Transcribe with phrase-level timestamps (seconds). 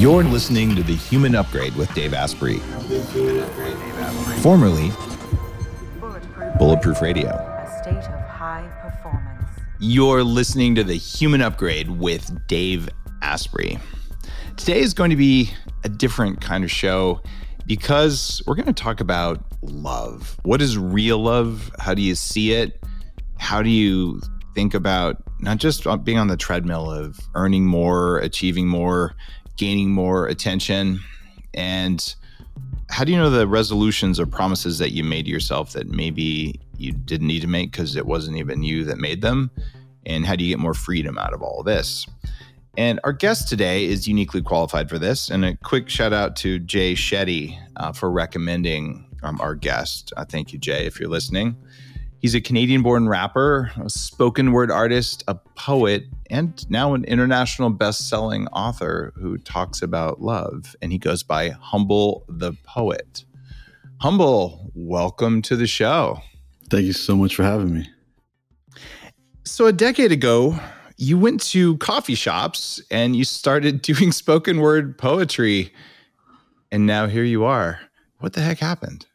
[0.00, 2.56] You're listening to The Human Upgrade with Dave Asprey,
[4.40, 4.92] formerly
[6.56, 7.28] Bulletproof Radio.
[7.28, 9.60] A state of high performance.
[9.78, 12.88] You're listening to The Human Upgrade with Dave
[13.20, 13.78] Asprey.
[14.56, 15.52] Today is going to be
[15.84, 17.20] a different kind of show
[17.66, 20.40] because we're going to talk about love.
[20.44, 21.70] What is real love?
[21.78, 22.82] How do you see it?
[23.36, 24.22] How do you
[24.54, 29.14] think about not just being on the treadmill of earning more, achieving more,
[29.60, 31.00] gaining more attention?
[31.52, 32.14] And
[32.88, 36.58] how do you know the resolutions or promises that you made to yourself that maybe
[36.78, 39.50] you didn't need to make because it wasn't even you that made them?
[40.06, 42.06] And how do you get more freedom out of all of this?
[42.78, 45.28] And our guest today is uniquely qualified for this.
[45.28, 50.10] And a quick shout out to Jay Shetty uh, for recommending um, our guest.
[50.16, 51.54] Uh, thank you, Jay, if you're listening.
[52.20, 57.70] He's a Canadian born rapper, a spoken word artist, a poet, and now an international
[57.70, 60.76] best selling author who talks about love.
[60.82, 63.24] And he goes by Humble the Poet.
[64.02, 66.20] Humble, welcome to the show.
[66.68, 67.88] Thank you so much for having me.
[69.44, 70.60] So, a decade ago,
[70.98, 75.72] you went to coffee shops and you started doing spoken word poetry.
[76.70, 77.80] And now here you are.
[78.18, 79.06] What the heck happened?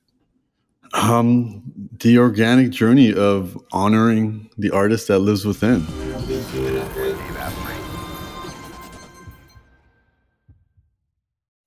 [0.95, 1.61] Um,
[1.99, 5.85] the organic journey of honoring the artist that lives within.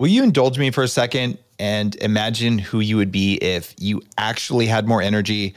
[0.00, 4.00] Will you indulge me for a second and imagine who you would be if you
[4.16, 5.54] actually had more energy,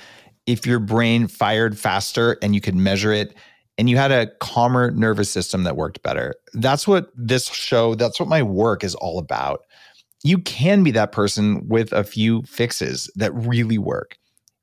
[0.48, 3.36] if your brain fired faster and you could measure it,
[3.78, 6.36] and you had a calmer nervous system that worked better?
[6.54, 9.64] That's what this show, that's what my work is all about.
[10.24, 14.18] You can be that person with a few fixes that really work.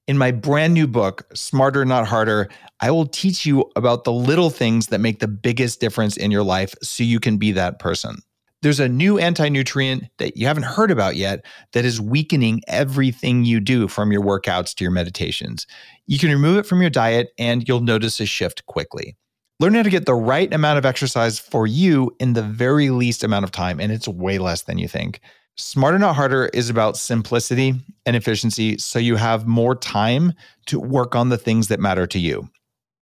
[0.07, 2.49] In my brand new book, Smarter Not Harder,
[2.81, 6.45] I will teach you about the little things that make the biggest difference in your
[6.45, 8.19] life so you can be that person.
[8.63, 13.45] There's a new anti nutrient that you haven't heard about yet that is weakening everything
[13.45, 15.67] you do from your workouts to your meditations.
[16.07, 19.17] You can remove it from your diet and you'll notice a shift quickly.
[19.61, 23.25] Learn how to get the right amount of exercise for you in the very least
[23.25, 25.21] amount of time, and it's way less than you think.
[25.61, 27.75] Smarter Not Harder is about simplicity
[28.07, 30.33] and efficiency so you have more time
[30.67, 32.49] to work on the things that matter to you.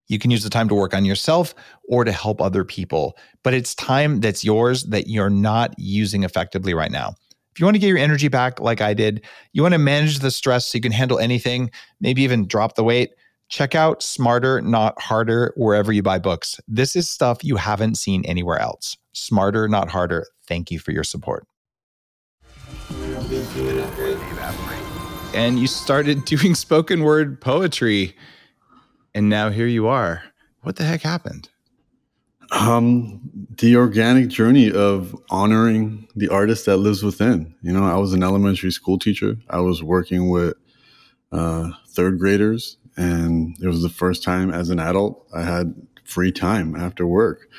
[0.08, 1.54] You can use the time to work on yourself
[1.90, 6.74] or to help other people, but it's time that's yours that you're not using effectively
[6.74, 7.14] right now.
[7.52, 10.20] If you want to get your energy back like I did, you want to manage
[10.20, 11.70] the stress so you can handle anything,
[12.00, 13.10] maybe even drop the weight,
[13.50, 16.62] check out Smarter Not Harder wherever you buy books.
[16.70, 18.96] This is stuff you haven't seen anywhere else.
[19.12, 20.26] Smarter Not Harder.
[20.48, 21.46] Thank you for your support
[25.34, 28.16] and you started doing spoken word poetry
[29.14, 30.24] and now here you are.
[30.62, 31.50] What the heck happened?
[32.52, 33.22] Um
[33.58, 37.54] the organic journey of honoring the artist that lives within.
[37.62, 39.36] You know i was an elementary school teacher.
[39.50, 40.56] I was working with
[41.32, 45.76] uh, third graders and it was the first time as an adult i had
[46.06, 47.50] free time after work.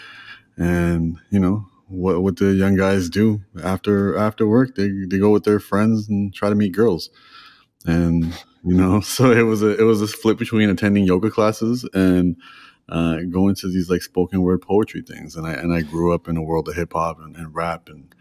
[0.57, 4.77] And you know what what the young guys do after after work.
[4.77, 7.11] They they go with their friends and try to meet girls,
[7.85, 8.25] and
[8.65, 12.37] you know, so it was a it was a split between attending yoga classes and
[12.89, 15.37] uh, going to these like spoken word poetry things.
[15.37, 17.89] And I and I grew up in a world of hip hop and, and rap
[17.89, 18.15] and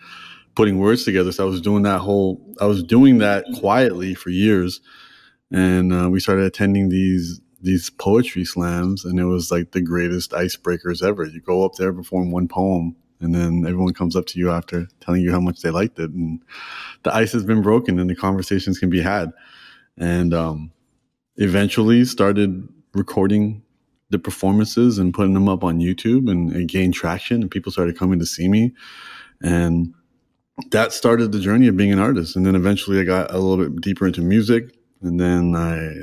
[0.55, 1.31] putting words together.
[1.31, 4.81] So I was doing that whole I was doing that quietly for years,
[5.51, 10.31] and uh, we started attending these these poetry slams and it was like the greatest
[10.31, 14.39] icebreakers ever you go up there perform one poem and then everyone comes up to
[14.39, 16.41] you after telling you how much they liked it and
[17.03, 19.31] the ice has been broken and the conversations can be had.
[19.97, 20.71] And um,
[21.35, 23.61] eventually started recording
[24.09, 27.97] the performances and putting them up on youtube and it gained traction and people started
[27.97, 28.73] coming to see me.
[29.41, 29.93] And
[30.71, 33.65] that started the journey of being an artist and then eventually i got a little
[33.65, 35.93] bit deeper into music and then i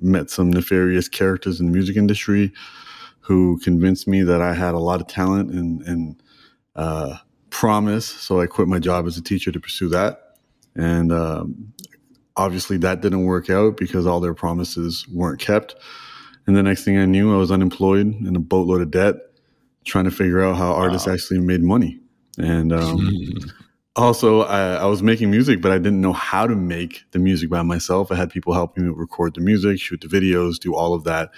[0.00, 2.52] met some nefarious characters in the music industry
[3.20, 6.20] who convinced me that I had a lot of talent and, and
[6.76, 7.16] uh,
[7.50, 8.06] promise.
[8.06, 10.38] So I quit my job as a teacher to pursue that.
[10.74, 11.72] And um,
[12.36, 15.74] obviously that didn't work out because all their promises weren't kept.
[16.46, 19.16] And the next thing I knew, I was unemployed in a boatload of debt,
[19.84, 20.78] trying to figure out how wow.
[20.78, 22.00] artists actually made money.
[22.38, 23.10] And um,
[23.96, 27.50] also, I, I, was making music, but I didn't know how to make the music
[27.50, 28.10] by myself.
[28.10, 31.30] I had people helping me record the music, shoot the videos, do all of that.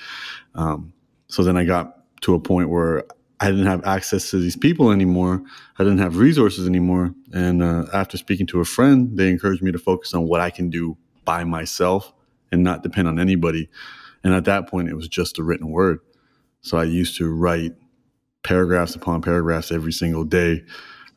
[0.54, 0.94] Um,
[1.28, 3.04] so then I got to a point where
[3.40, 5.42] I didn't have access to these people anymore.
[5.78, 7.14] I didn't have resources anymore.
[7.32, 10.50] And uh, after speaking to a friend, they encouraged me to focus on what I
[10.50, 12.12] can do by myself
[12.52, 13.68] and not depend on anybody.
[14.22, 15.98] And at that point, it was just a written word.
[16.62, 17.72] So I used to write
[18.42, 20.62] paragraphs upon paragraphs every single day,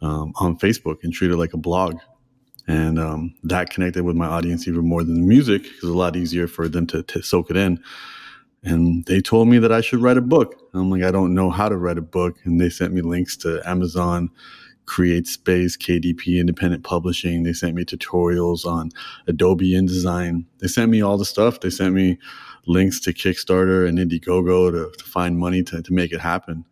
[0.01, 1.99] um, on Facebook and treat it like a blog.
[2.67, 5.93] And um, that connected with my audience even more than the music because it's a
[5.93, 7.81] lot easier for them to, to soak it in.
[8.63, 10.55] And they told me that I should write a book.
[10.73, 12.37] I'm like, I don't know how to write a book.
[12.43, 14.29] And they sent me links to Amazon,
[14.85, 17.43] Create Space, KDP, Independent Publishing.
[17.43, 18.89] They sent me tutorials on
[19.27, 20.45] Adobe InDesign.
[20.59, 21.59] They sent me all the stuff.
[21.59, 22.17] They sent me
[22.65, 26.65] links to Kickstarter and Indiegogo to, to find money to, to make it happen.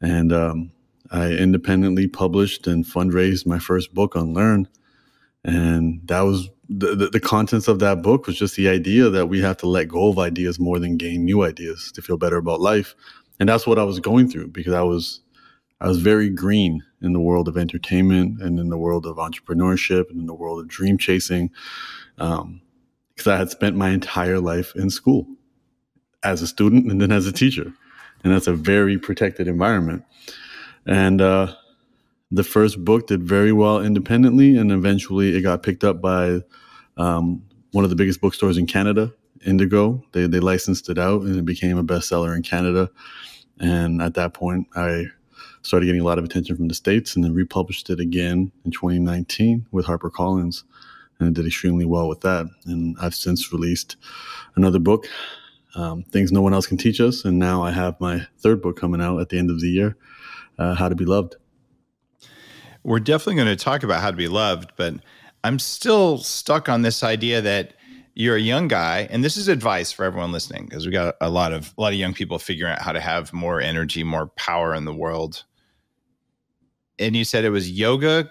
[0.00, 0.72] And um,
[1.10, 4.68] I independently published and fundraised my first book Unlearn.
[5.44, 6.48] And that was
[6.78, 9.88] the, the, contents of that book was just the idea that we have to let
[9.88, 12.94] go of ideas more than gain new ideas to feel better about life.
[13.40, 15.20] And that's what I was going through because I was
[15.80, 20.08] I was very green in the world of entertainment and in the world of entrepreneurship
[20.10, 21.50] and in the world of dream chasing.
[22.18, 22.60] Um,
[23.14, 25.26] because I had spent my entire life in school
[26.22, 27.72] as a student and then as a teacher.
[28.24, 30.04] And that's a very protected environment.
[30.86, 31.54] And uh,
[32.30, 36.40] the first book did very well independently, and eventually it got picked up by
[36.96, 37.42] um,
[37.72, 39.12] one of the biggest bookstores in Canada,
[39.44, 40.04] Indigo.
[40.12, 42.90] They, they licensed it out and it became a bestseller in Canada.
[43.58, 45.06] And at that point, I
[45.62, 48.70] started getting a lot of attention from the States and then republished it again in
[48.70, 50.64] 2019 with HarperCollins.
[51.18, 52.46] And it did extremely well with that.
[52.66, 53.96] And I've since released
[54.56, 55.06] another book,
[55.76, 57.24] um, Things No One Else Can Teach Us.
[57.24, 59.96] And now I have my third book coming out at the end of the year,
[60.58, 61.36] uh, How to Be Loved.
[62.82, 64.94] We're definitely going to talk about how to be loved, but
[65.44, 67.74] I'm still stuck on this idea that
[68.14, 71.30] you're a young guy, and this is advice for everyone listening because we got a
[71.30, 74.26] lot of a lot of young people figuring out how to have more energy, more
[74.36, 75.44] power in the world.
[76.98, 78.30] And you said it was yoga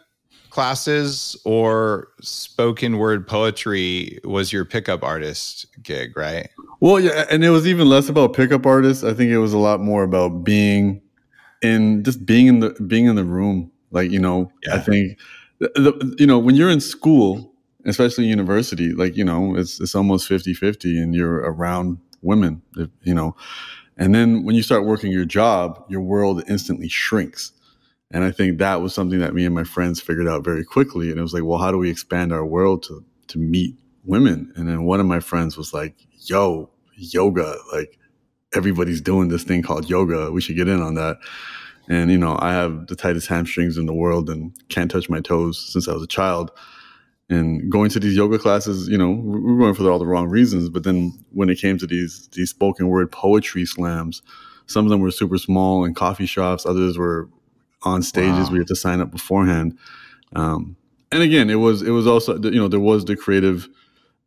[0.51, 6.49] classes or spoken word poetry was your pickup artist gig, right?
[6.79, 9.03] Well, yeah, and it was even less about pickup artists.
[9.03, 11.01] I think it was a lot more about being
[11.61, 14.75] in just being in the being in the room like, you know, yeah.
[14.75, 15.19] I think,
[15.61, 17.53] the, you know, when you're in school,
[17.85, 22.61] especially university, like, you know, it's, it's almost 50 50 and you're around women,
[23.03, 23.35] you know.
[23.97, 27.51] And then when you start working your job, your world instantly shrinks.
[28.09, 31.09] And I think that was something that me and my friends figured out very quickly.
[31.09, 34.51] And it was like, well, how do we expand our world to, to meet women?
[34.55, 37.97] And then one of my friends was like, yo, yoga, like
[38.53, 40.31] everybody's doing this thing called yoga.
[40.31, 41.17] We should get in on that.
[41.91, 45.19] And, you know, I have the tightest hamstrings in the world and can't touch my
[45.19, 46.49] toes since I was a child.
[47.29, 50.29] And going to these yoga classes, you know, we were going for all the wrong
[50.29, 50.69] reasons.
[50.69, 54.21] But then when it came to these these spoken word poetry slams,
[54.67, 56.65] some of them were super small in coffee shops.
[56.65, 57.27] Others were
[57.83, 58.53] on stages wow.
[58.53, 59.77] we had to sign up beforehand.
[60.33, 60.77] Um,
[61.11, 63.67] and again, it was it was also you know there was the creative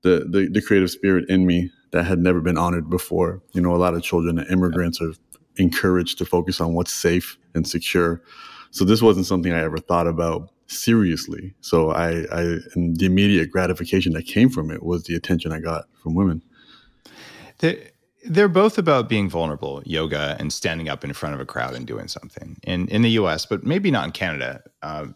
[0.02, 3.40] the, the the creative spirit in me that had never been honored before.
[3.54, 5.14] You know, a lot of children immigrants are
[5.56, 8.22] encouraged to focus on what's safe and secure.
[8.70, 11.54] So this wasn't something I ever thought about seriously.
[11.60, 15.60] So I, I and the immediate gratification that came from it was the attention I
[15.60, 16.42] got from women.
[17.58, 17.78] They're,
[18.24, 21.86] they're both about being vulnerable, yoga and standing up in front of a crowd and
[21.86, 22.56] doing something.
[22.64, 24.62] In in the U.S., but maybe not in Canada.
[24.82, 25.06] Uh,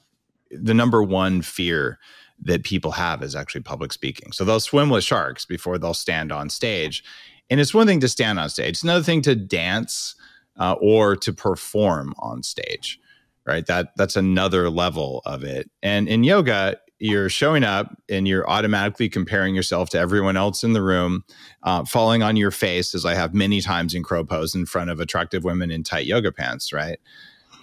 [0.51, 1.99] the number one fear
[2.41, 4.33] that people have is actually public speaking.
[4.33, 7.03] So they'll swim with sharks before they'll stand on stage.
[7.51, 10.15] And it's one thing to stand on stage; it's another thing to dance
[10.59, 13.01] uh, or to perform on stage
[13.49, 13.65] right?
[13.65, 15.71] That that's another level of it.
[15.83, 20.73] And in yoga you're showing up and you're automatically comparing yourself to everyone else in
[20.73, 21.25] the room
[21.63, 24.91] uh, falling on your face as i have many times in crow pose in front
[24.91, 26.99] of attractive women in tight yoga pants right?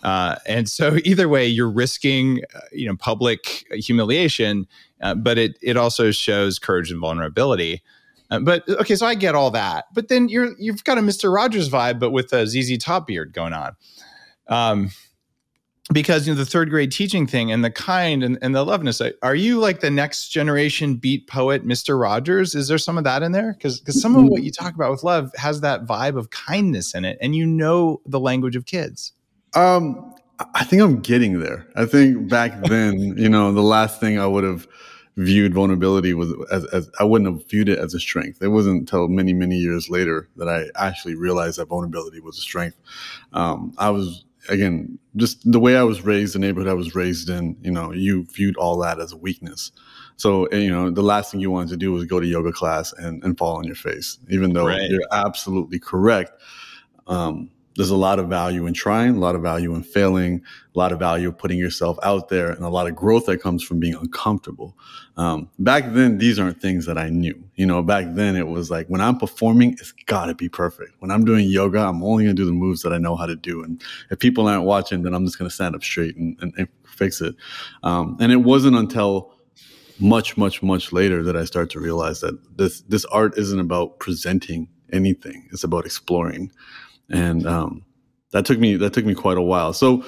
[0.04, 4.66] Uh, and so either way you're risking uh, you know public humiliation
[5.02, 7.82] uh, but it it also shows courage and vulnerability
[8.32, 9.86] uh, but okay, so I get all that.
[9.94, 13.34] But then you're you've got a Mister Rogers vibe, but with a ZZ Top beard
[13.34, 13.76] going on.
[14.48, 14.92] Um,
[15.94, 19.02] because you know the third grade teaching thing and the kind and, and the loveness.
[19.22, 22.56] Are you like the next generation beat poet, Mister Rogers?
[22.56, 23.54] Is there some of that in there?
[23.54, 26.96] Because because some of what you talk about with love has that vibe of kindness
[26.96, 29.14] in it, and you know the language of kids.
[29.54, 30.14] Um,
[30.54, 31.68] I think I'm getting there.
[31.76, 34.68] I think back then, you know, the last thing I would have
[35.18, 38.42] viewed vulnerability was as, as I wouldn't have viewed it as a strength.
[38.42, 42.42] It wasn't until many many years later that I actually realized that vulnerability was a
[42.42, 42.78] strength.
[43.34, 47.30] Um, I was again just the way I was raised, the neighborhood I was raised
[47.30, 47.58] in.
[47.62, 49.72] You know, you viewed all that as a weakness.
[50.18, 52.94] So you know, the last thing you wanted to do was go to yoga class
[52.94, 54.90] and, and fall on your face, even though right.
[54.90, 56.32] you're absolutely correct.
[57.08, 60.42] Um, there's a lot of value in trying, a lot of value in failing,
[60.74, 63.42] a lot of value of putting yourself out there, and a lot of growth that
[63.42, 64.78] comes from being uncomfortable.
[65.18, 67.44] Um, back then, these aren't things that I knew.
[67.56, 70.92] You know, back then it was like when I'm performing, it's got to be perfect.
[71.00, 73.26] When I'm doing yoga, I'm only going to do the moves that I know how
[73.26, 73.64] to do.
[73.64, 76.54] And if people aren't watching, then I'm just going to stand up straight and, and,
[76.58, 77.36] and fix it.
[77.84, 79.34] Um, and it wasn't until
[80.00, 84.00] much, much, much later that I start to realize that this this art isn't about
[84.00, 86.52] presenting anything; it's about exploring
[87.10, 87.86] and um,
[88.32, 89.74] that took me that took me quite a while.
[89.74, 90.04] So,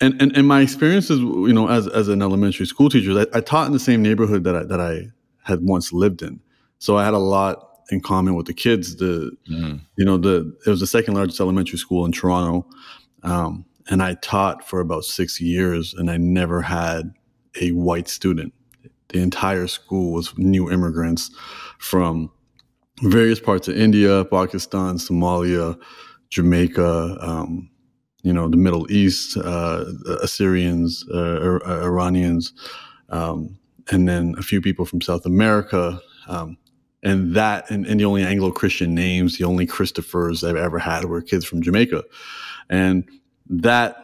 [0.00, 3.40] and and, and my experiences, you know, as as an elementary school teacher, I, I
[3.40, 5.08] taught in the same neighborhood that I, that I
[5.44, 6.40] had once lived in,
[6.78, 8.96] so I had a lot in common with the kids.
[8.96, 9.80] The mm.
[9.96, 12.66] you know the it was the second largest elementary school in Toronto,
[13.22, 17.12] um, and I taught for about six years, and I never had
[17.60, 18.52] a white student.
[19.08, 21.30] The entire school was new immigrants
[21.78, 22.30] from
[23.02, 25.78] various parts of India, Pakistan, Somalia,
[26.30, 27.70] Jamaica, um,
[28.22, 29.84] you know, the Middle East, uh,
[30.20, 32.52] Assyrians, uh, Iranians,
[33.10, 33.58] um,
[33.90, 36.00] and then a few people from South America.
[36.28, 36.58] Um,
[37.02, 41.04] and that, and, and the only Anglo Christian names, the only Christophers I've ever had
[41.04, 42.04] were kids from Jamaica.
[42.68, 43.08] And
[43.48, 43.96] that,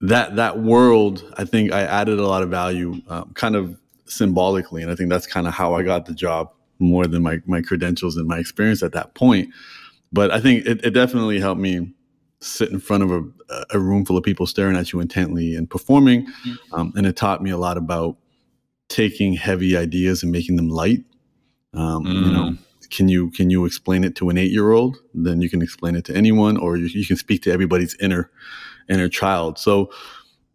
[0.00, 4.82] that, that world, I think I added a lot of value, um, kind of symbolically.
[4.82, 7.60] And I think that's kind of how I got the job more than my, my
[7.60, 9.52] credentials and my experience at that point
[10.16, 11.92] but I think it, it definitely helped me
[12.40, 13.22] sit in front of a,
[13.70, 16.26] a, room full of people staring at you intently and performing.
[16.26, 16.74] Mm-hmm.
[16.74, 18.16] Um, and it taught me a lot about
[18.88, 21.04] taking heavy ideas and making them light.
[21.74, 22.26] Um, mm.
[22.26, 22.58] You know, mm.
[22.90, 24.96] can you can you explain it to an eight year old?
[25.14, 28.30] Then you can explain it to anyone, or you, you can speak to everybody's inner
[28.88, 29.58] inner child.
[29.58, 29.90] So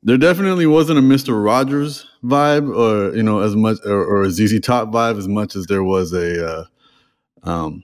[0.03, 4.31] there definitely wasn't a Mister Rogers vibe, or you know, as much or, or a
[4.31, 6.65] ZZ Top vibe, as much as there was a uh,
[7.43, 7.83] um,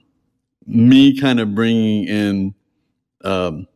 [0.68, 2.54] me kind of bringing in
[3.24, 3.66] um,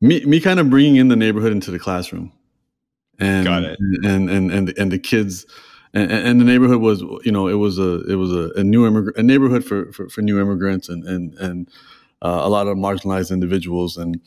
[0.00, 2.32] me me kind of bringing in the neighborhood into the classroom
[3.18, 3.78] and Got it.
[4.02, 5.46] and and and and the kids
[5.94, 8.86] and, and the neighborhood was you know it was a it was a, a new
[8.86, 11.70] immigrant a neighborhood for, for, for new immigrants and and and
[12.22, 14.20] uh, a lot of marginalized individuals and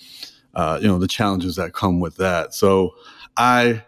[0.55, 2.91] uh, you know the challenges that come with that so
[3.37, 3.83] I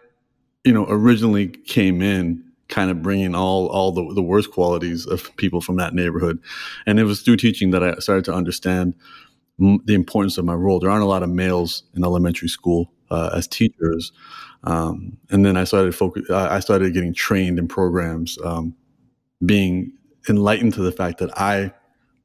[0.64, 5.34] you know originally came in kind of bringing all all the, the worst qualities of
[5.36, 6.38] people from that neighborhood.
[6.86, 8.94] And it was through teaching that I started to understand
[9.60, 10.78] m- the importance of my role.
[10.78, 14.12] There aren't a lot of males in elementary school uh, as teachers,
[14.64, 16.28] um, and then I started focus.
[16.30, 18.74] I started getting trained in programs, um,
[19.44, 19.92] being
[20.28, 21.72] enlightened to the fact that I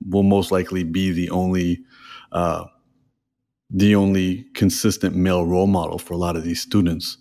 [0.10, 1.80] will most likely be the only.
[2.32, 2.66] Uh,
[3.74, 7.18] the only consistent male role model for a lot of these students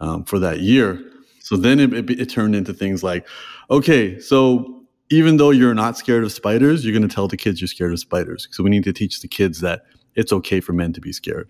[0.00, 1.02] um, for that year
[1.44, 3.28] so then it, it, it turned into things like,
[3.70, 7.60] okay, so even though you're not scared of spiders, you're going to tell the kids
[7.60, 8.48] you're scared of spiders.
[8.50, 9.82] So we need to teach the kids that
[10.14, 11.46] it's okay for men to be scared.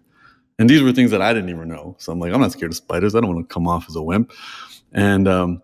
[0.59, 1.95] And these were things that I didn't even know.
[2.01, 3.15] So I'm like, I'm not scared of spiders.
[3.15, 4.33] I don't want to come off as a wimp.
[4.91, 5.63] And um,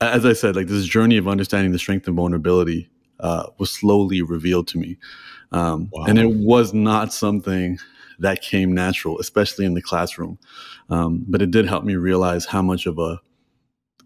[0.00, 2.88] as I said, like this journey of understanding the strength and vulnerability
[3.18, 4.98] uh, was slowly revealed to me.
[5.50, 6.04] Um, wow.
[6.04, 7.80] And it was not something
[8.20, 10.38] that came natural, especially in the classroom.
[10.90, 13.18] Um, but it did help me realize how much of a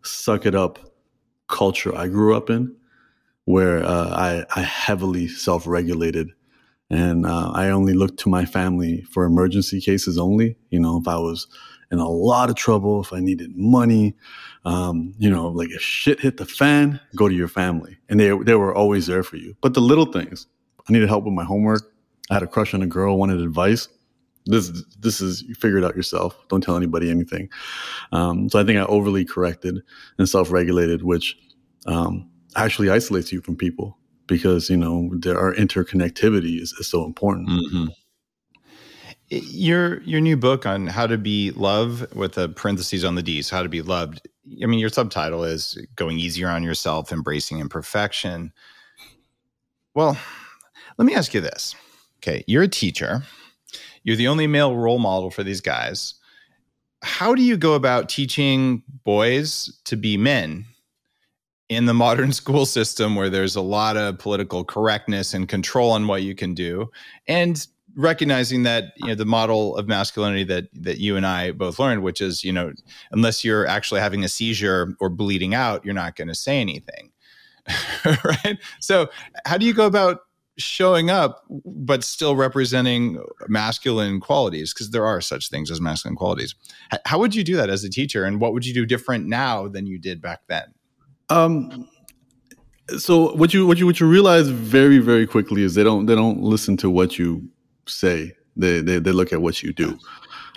[0.03, 0.79] suck it up
[1.49, 2.75] culture I grew up in,
[3.45, 6.31] where uh, I, I heavily self regulated.
[6.91, 10.57] And uh, I only looked to my family for emergency cases only.
[10.71, 11.47] You know, if I was
[11.91, 14.15] in a lot of trouble, if I needed money,
[14.65, 17.99] um, you know, like if shit hit the fan, go to your family.
[18.09, 19.55] And they, they were always there for you.
[19.61, 20.47] But the little things,
[20.89, 21.83] I needed help with my homework.
[22.31, 23.89] I had a crush on a girl, wanted advice
[24.49, 26.37] this this is you figure it out yourself.
[26.49, 27.49] Don't tell anybody anything.
[28.13, 29.81] Um, so I think I overly corrected
[30.19, 31.37] and self regulated, which
[31.87, 37.05] um, actually isolates you from people because you know there our interconnectivity is, is so
[37.05, 37.49] important.
[37.49, 37.87] Mm-hmm.
[39.29, 43.51] Your your new book on how to be love with the parentheses on the D's,
[43.51, 44.27] how to be loved.
[44.63, 48.53] I mean, your subtitle is going easier on yourself, embracing imperfection.
[49.95, 50.17] Well,
[50.97, 51.75] let me ask you this.
[52.21, 53.23] Okay, you're a teacher
[54.09, 56.15] you're the only male role model for these guys.
[57.03, 60.65] How do you go about teaching boys to be men
[61.69, 66.07] in the modern school system where there's a lot of political correctness and control on
[66.07, 66.91] what you can do
[67.27, 71.79] and recognizing that you know the model of masculinity that that you and I both
[71.79, 72.73] learned which is you know
[73.11, 77.11] unless you're actually having a seizure or bleeding out you're not going to say anything
[78.25, 79.11] right so
[79.45, 80.21] how do you go about
[80.59, 86.55] showing up but still representing masculine qualities because there are such things as masculine qualities.
[87.07, 89.69] How would you do that as a teacher and what would you do different now
[89.69, 90.75] than you did back then?
[91.31, 91.89] Um
[92.99, 96.15] so what you what you what you realize very very quickly is they don't they
[96.15, 97.49] don't listen to what you
[97.87, 98.33] say.
[98.57, 99.99] They they, they look at what you do.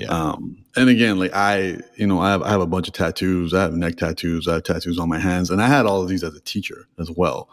[0.01, 0.07] Yeah.
[0.07, 3.53] Um, and again, like I, you know, I have, I have a bunch of tattoos.
[3.53, 4.47] I have neck tattoos.
[4.47, 6.87] I have tattoos on my hands, and I had all of these as a teacher
[6.99, 7.49] as well.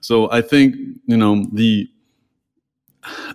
[0.00, 1.90] So I think, you know, the,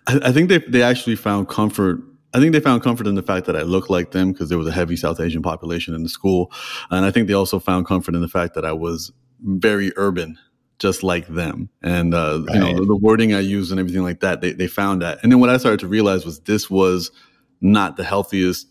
[0.07, 2.01] I, I think they they actually found comfort.
[2.33, 4.57] I think they found comfort in the fact that I look like them because there
[4.57, 6.51] was a heavy South Asian population in the school,
[6.89, 10.37] and I think they also found comfort in the fact that I was very urban
[10.79, 11.69] just like them.
[11.81, 12.53] And uh, right.
[12.53, 14.41] you know the, the, wording I use and everything like that.
[14.41, 15.19] They they found that.
[15.23, 17.11] And then what I started to realize was this was
[17.61, 18.67] not the healthiest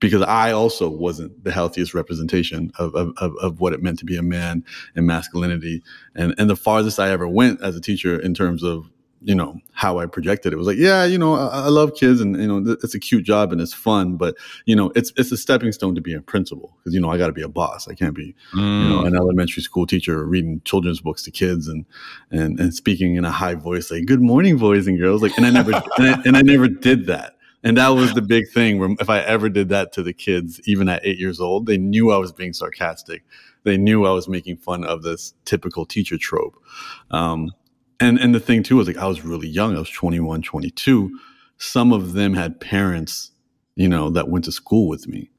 [0.00, 4.16] because I also wasn't the healthiest representation of, of, of, what it meant to be
[4.16, 4.64] a man
[4.96, 5.82] and masculinity.
[6.16, 8.90] And, and the farthest I ever went as a teacher in terms of,
[9.22, 12.22] you know, how I projected it was like, yeah, you know, I, I love kids
[12.22, 14.34] and, you know, it's a cute job and it's fun, but,
[14.64, 17.18] you know, it's, it's a stepping stone to be a principal because, you know, I
[17.18, 17.86] got to be a boss.
[17.86, 18.82] I can't be, mm.
[18.82, 19.18] you know, an mm.
[19.18, 21.84] elementary school teacher reading children's books to kids and,
[22.30, 25.20] and, and speaking in a high voice, like, good morning, boys and girls.
[25.20, 28.22] Like, and I never, and, I, and I never did that and that was the
[28.22, 31.40] big thing where if I ever did that to the kids, even at eight years
[31.40, 33.22] old, they knew I was being sarcastic.
[33.64, 36.56] They knew I was making fun of this typical teacher trope.
[37.10, 37.52] Um,
[37.98, 39.76] and, and the thing too was like, I was really young.
[39.76, 41.18] I was 21, 22.
[41.58, 43.30] Some of them had parents,
[43.76, 45.30] you know, that went to school with me.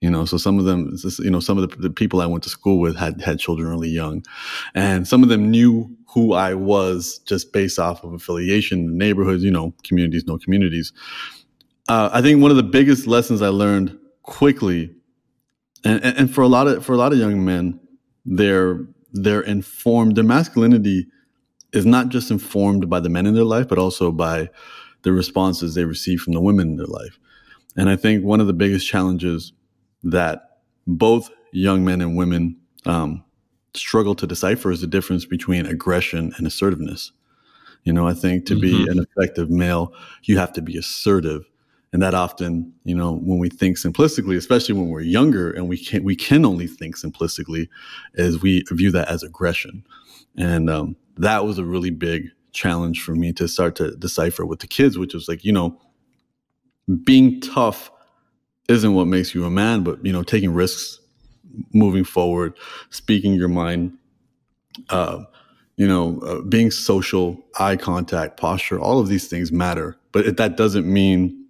[0.00, 2.44] You know, so some of them, you know, some of the, the people I went
[2.44, 4.24] to school with had had children really young,
[4.74, 9.50] and some of them knew who I was just based off of affiliation, neighborhoods, you
[9.50, 10.92] know, communities, no communities
[11.88, 14.94] uh, I think one of the biggest lessons I learned quickly,
[15.84, 17.80] and, and for a lot of for a lot of young men,
[18.24, 18.80] they're
[19.12, 20.16] they're informed.
[20.16, 21.06] Their masculinity
[21.72, 24.48] is not just informed by the men in their life, but also by
[25.02, 27.18] the responses they receive from the women in their life.
[27.76, 29.52] And I think one of the biggest challenges
[30.02, 33.24] that both young men and women um,
[33.74, 37.12] struggle to decipher is the difference between aggression and assertiveness.
[37.84, 38.84] You know, I think to mm-hmm.
[38.84, 39.92] be an effective male,
[40.24, 41.44] you have to be assertive
[41.96, 45.82] and that often you know when we think simplistically especially when we're younger and we
[45.82, 47.70] can we can only think simplistically
[48.16, 49.82] is we view that as aggression.
[50.36, 54.58] And um, that was a really big challenge for me to start to decipher with
[54.58, 55.80] the kids which was like you know
[57.02, 57.90] being tough
[58.68, 61.00] isn't what makes you a man but you know taking risks
[61.72, 62.52] moving forward
[62.90, 63.96] speaking your mind
[64.90, 65.24] uh,
[65.78, 69.96] you know uh, being social eye contact posture all of these things matter.
[70.12, 71.45] But that doesn't mean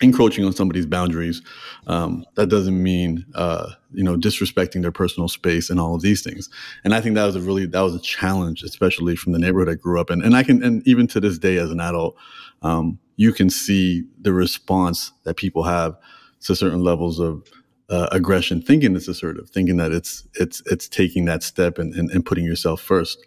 [0.00, 1.42] encroaching on somebody's boundaries.
[1.86, 6.22] Um, that doesn't mean uh, you know disrespecting their personal space and all of these
[6.22, 6.48] things.
[6.84, 9.68] And I think that was a really that was a challenge, especially from the neighborhood
[9.68, 10.22] I grew up in.
[10.22, 12.16] And I can and even to this day as an adult,
[12.62, 15.96] um, you can see the response that people have
[16.42, 17.46] to certain levels of
[17.90, 22.10] uh, aggression, thinking it's assertive, thinking that it's it's it's taking that step and, and,
[22.10, 23.18] and putting yourself first.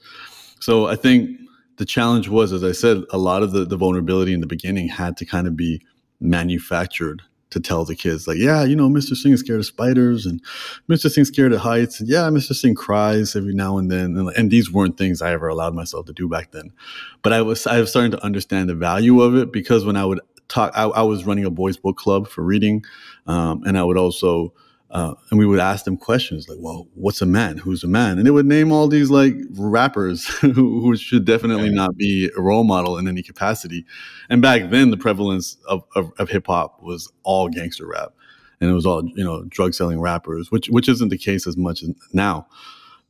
[0.60, 1.38] So I think
[1.78, 4.88] the challenge was, as I said, a lot of the, the vulnerability in the beginning
[4.88, 5.82] had to kind of be
[6.24, 10.26] manufactured to tell the kids like yeah you know mr singh is scared of spiders
[10.26, 10.42] and
[10.90, 14.30] mr singh's scared of heights and yeah mr singh cries every now and then and,
[14.36, 16.72] and, these weren't things i ever allowed myself to do back then.
[17.22, 20.04] But i was i was starting to understand the value of it because when i
[20.04, 22.84] would talk i, I was running a boys book club for reading
[23.28, 24.54] um, and i would also
[24.94, 27.58] uh, and we would ask them questions like, well, what's a man?
[27.58, 28.20] Who's a man?
[28.20, 32.40] And they would name all these like rappers who, who, should definitely not be a
[32.40, 33.86] role model in any capacity.
[34.30, 38.14] And back then, the prevalence of, of, of hip hop was all gangster rap.
[38.62, 41.58] And it was all, you know, drug selling rappers, which, which isn't the case as
[41.58, 42.48] much now.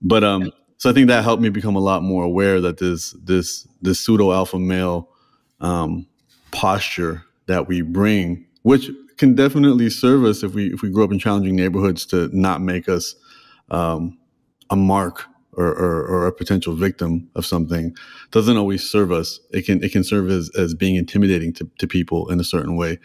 [0.01, 3.11] But, um, so I think that helped me become a lot more aware that this,
[3.23, 5.09] this, this pseudo alpha male,
[5.59, 6.07] um,
[6.51, 11.11] posture that we bring, which can definitely serve us if we if we grow up
[11.11, 13.15] in challenging neighborhoods to not make us
[13.71, 14.17] um,
[14.69, 17.95] a mark or, or, or, a potential victim of something
[18.31, 19.39] doesn't always serve us.
[19.51, 22.75] It can it can serve as, as being intimidating to, to people in a certain
[22.75, 22.99] way,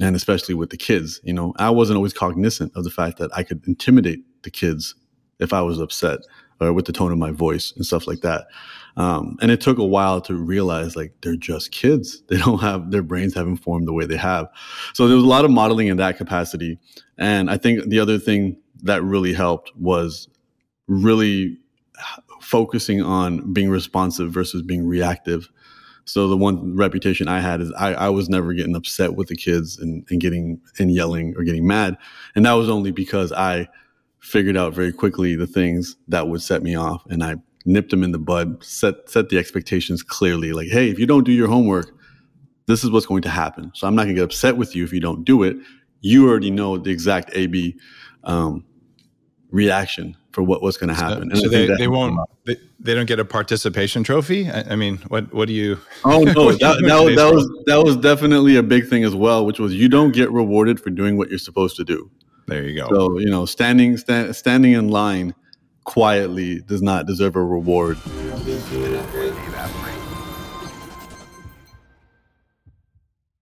[0.00, 1.20] and especially with the kids.
[1.22, 4.94] You know, I wasn't always cognizant of the fact that I could intimidate the kids
[5.38, 6.20] if I was upset
[6.60, 8.46] or with the tone of my voice and stuff like that.
[8.96, 12.22] Um, and it took a while to realize like they're just kids.
[12.28, 14.48] They don't have their brains haven't formed the way they have.
[14.92, 16.78] So there was a lot of modeling in that capacity.
[17.18, 20.28] And I think the other thing that really helped was
[20.88, 21.58] really
[22.40, 25.48] focusing on being responsive versus being reactive.
[26.04, 29.36] So the one reputation I had is I, I was never getting upset with the
[29.36, 31.96] kids and, and getting and yelling or getting mad.
[32.34, 33.68] And that was only because I
[34.20, 38.02] figured out very quickly the things that would set me off and I nipped them
[38.02, 40.52] in the bud, set set the expectations clearly.
[40.52, 41.94] Like, hey, if you don't do your homework,
[42.66, 43.70] this is what's going to happen.
[43.74, 45.56] So I'm not going to get upset with you if you don't do it.
[46.00, 47.76] You already know the exact AB
[48.24, 48.64] um,
[49.50, 51.34] reaction for what was going to happen.
[51.34, 54.50] So, so they, they won't they, they, don't get a participation trophy.
[54.50, 55.78] I, I, mean, what what do you?
[56.04, 59.46] Oh no, that, that, was, that was that was definitely a big thing as well,
[59.46, 62.10] which was you don't get rewarded for doing what you're supposed to do.
[62.46, 62.88] There you go.
[62.90, 65.34] So you know, standing sta- standing in line
[65.84, 67.96] quietly does not deserve a reward.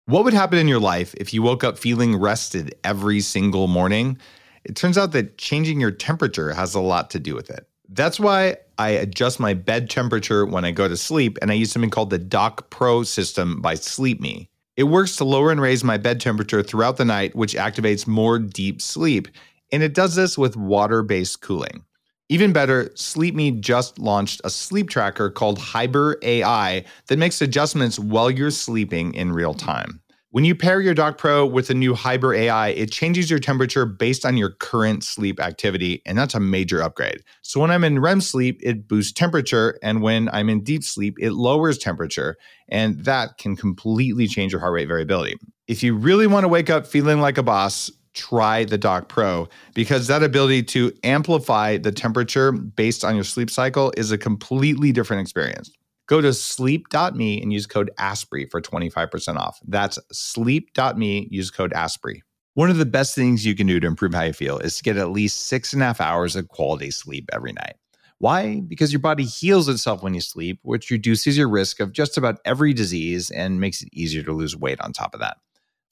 [0.06, 4.18] What would happen in your life if you woke up feeling rested every single morning?
[4.64, 7.66] It turns out that changing your temperature has a lot to do with it.
[7.88, 11.72] That's why I adjust my bed temperature when I go to sleep, and I use
[11.72, 14.48] something called the Dock Pro system by SleepMe.
[14.76, 18.38] It works to lower and raise my bed temperature throughout the night, which activates more
[18.38, 19.28] deep sleep.
[19.70, 21.84] And it does this with water based cooling.
[22.32, 28.30] Even better, SleepMe just launched a sleep tracker called Hyber AI that makes adjustments while
[28.30, 30.00] you're sleeping in real time.
[30.30, 33.84] When you pair your Dock Pro with the new Hyber AI, it changes your temperature
[33.84, 37.20] based on your current sleep activity, and that's a major upgrade.
[37.42, 41.18] So when I'm in REM sleep, it boosts temperature, and when I'm in deep sleep,
[41.20, 45.36] it lowers temperature, and that can completely change your heart rate variability.
[45.68, 49.48] If you really want to wake up feeling like a boss, try the Dock Pro
[49.74, 54.92] because that ability to amplify the temperature based on your sleep cycle is a completely
[54.92, 55.70] different experience.
[56.06, 59.60] Go to sleep.me and use code ASPREY for 25% off.
[59.66, 62.22] That's sleep.me, use code ASPREY.
[62.54, 64.82] One of the best things you can do to improve how you feel is to
[64.82, 67.76] get at least six and a half hours of quality sleep every night.
[68.18, 68.60] Why?
[68.60, 72.40] Because your body heals itself when you sleep, which reduces your risk of just about
[72.44, 75.38] every disease and makes it easier to lose weight on top of that.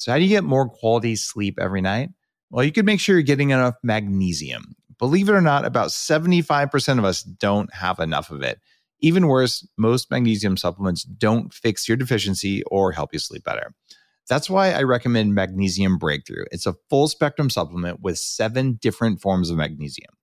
[0.01, 2.09] So, how do you get more quality sleep every night?
[2.49, 4.75] Well, you can make sure you're getting enough magnesium.
[4.99, 8.61] Believe it or not, about 75% of us don't have enough of it.
[9.01, 13.75] Even worse, most magnesium supplements don't fix your deficiency or help you sleep better.
[14.27, 16.45] That's why I recommend Magnesium Breakthrough.
[16.51, 20.15] It's a full spectrum supplement with seven different forms of magnesium.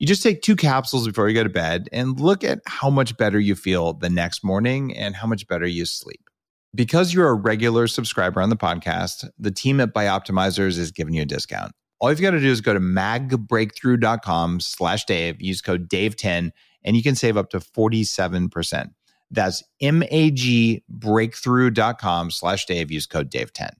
[0.00, 3.16] You just take two capsules before you go to bed and look at how much
[3.16, 6.28] better you feel the next morning and how much better you sleep.
[6.74, 11.22] Because you're a regular subscriber on the podcast, the team at Bioptimizers is giving you
[11.22, 11.72] a discount.
[12.00, 16.50] All you've got to do is go to magbreakthrough.com slash Dave, use code Dave10
[16.84, 18.90] and you can save up to 47%.
[19.30, 22.90] That's magbreakthrough.com slash Dave.
[22.90, 23.70] Use code Dave10.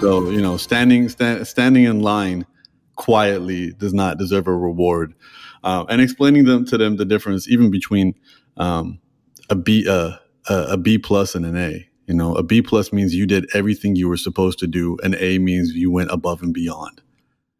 [0.00, 2.46] So, you know, standing, sta- standing in line
[2.96, 5.14] quietly does not deserve a reward.
[5.62, 8.14] Uh, and explaining them to them the difference even between
[8.60, 9.00] um,
[9.48, 10.12] a B, uh,
[10.48, 11.86] a B plus and an A.
[12.06, 14.96] You know, a B plus means you did everything you were supposed to do.
[15.02, 17.00] An A means you went above and beyond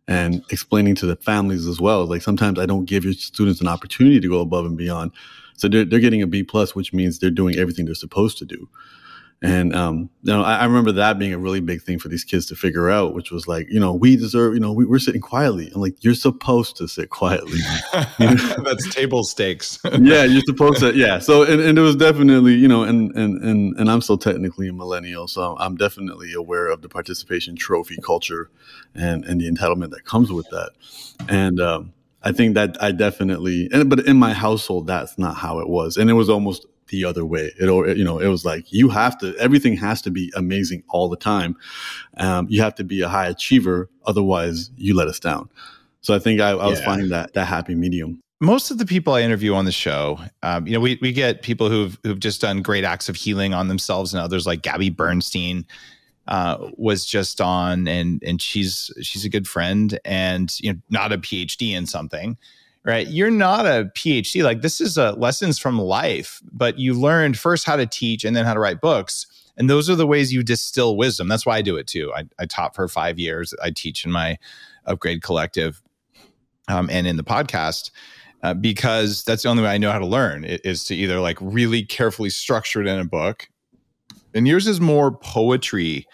[0.08, 2.04] and explaining to the families as well.
[2.04, 5.12] Like sometimes I don't give your students an opportunity to go above and beyond.
[5.56, 8.44] So they're, they're getting a B plus, which means they're doing everything they're supposed to
[8.44, 8.68] do.
[9.42, 12.24] And um, you know, I, I, remember that being a really big thing for these
[12.24, 14.98] kids to figure out, which was like, you know, we deserve, you know, we, are
[14.98, 15.70] sitting quietly.
[15.74, 17.58] I'm like, you're supposed to sit quietly.
[18.18, 19.78] That's table stakes.
[19.98, 20.94] yeah, you're supposed to.
[20.94, 21.20] Yeah.
[21.20, 24.68] So, and, and it was definitely, you know, and and and and I'm still technically
[24.68, 28.50] a millennial, so I'm definitely aware of the participation trophy culture,
[28.94, 30.72] and and the entitlement that comes with that,
[31.28, 31.60] and.
[31.60, 35.70] Um, I think that I definitely, and, but in my household, that's not how it
[35.70, 35.96] was.
[35.96, 37.52] And it was almost the other way.
[37.58, 40.82] It, or you know, it was like you have to, everything has to be amazing
[40.88, 41.56] all the time.
[42.18, 45.48] Um, you have to be a high achiever, otherwise you let us down.
[46.02, 46.84] So I think I, I was yeah.
[46.84, 48.20] finding that that happy medium.
[48.40, 51.42] Most of the people I interview on the show, um, you know, we we get
[51.42, 54.90] people who've who've just done great acts of healing on themselves and others, like Gabby
[54.90, 55.66] Bernstein.
[56.28, 61.12] Uh, was just on and and she's she's a good friend and you know not
[61.12, 62.36] a PhD in something,
[62.84, 63.06] right?
[63.06, 64.42] You're not a PhD.
[64.42, 68.34] Like this is a lessons from life, but you learned first how to teach and
[68.34, 69.26] then how to write books.
[69.56, 71.28] And those are the ways you distill wisdom.
[71.28, 72.12] That's why I do it too.
[72.14, 73.52] I, I taught for five years.
[73.62, 74.38] I teach in my
[74.86, 75.82] upgrade collective
[76.68, 77.90] um, and in the podcast.
[78.42, 81.36] Uh, because that's the only way I know how to learn is to either like
[81.42, 83.50] really carefully structure it in a book.
[84.34, 86.06] And yours is more poetry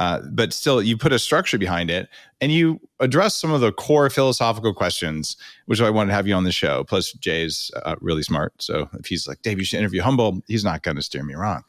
[0.00, 2.08] uh, but still, you put a structure behind it
[2.40, 5.36] and you address some of the core philosophical questions,
[5.66, 6.84] which I wanted to have you on the show.
[6.84, 8.54] Plus, Jay's uh, really smart.
[8.62, 11.34] So if he's like, Dave, you should interview Humble, he's not going to steer me
[11.34, 11.64] wrong.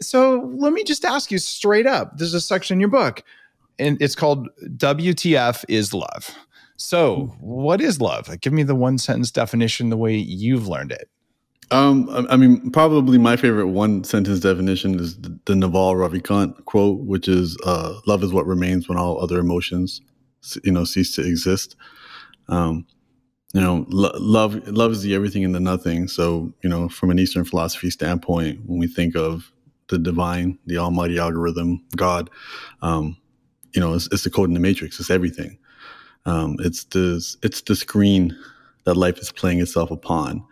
[0.00, 3.24] So let me just ask you straight up there's a section in your book,
[3.80, 6.30] and it's called WTF is Love.
[6.76, 8.28] So, what is love?
[8.28, 11.10] Like, give me the one sentence definition the way you've learned it.
[11.70, 17.00] Um, I mean, probably my favorite one sentence definition is the, the Naval Ravikant quote,
[17.00, 20.00] which is uh, "Love is what remains when all other emotions,
[20.64, 21.76] you know, cease to exist."
[22.48, 22.86] Um,
[23.54, 26.08] you know, lo- love love is the everything and the nothing.
[26.08, 29.52] So, you know, from an Eastern philosophy standpoint, when we think of
[29.88, 32.30] the divine, the Almighty algorithm, God,
[32.82, 33.16] um,
[33.74, 35.00] you know, it's, it's the code in the matrix.
[35.00, 35.58] It's everything.
[36.26, 38.36] Um, it's the it's the screen
[38.84, 40.44] that life is playing itself upon.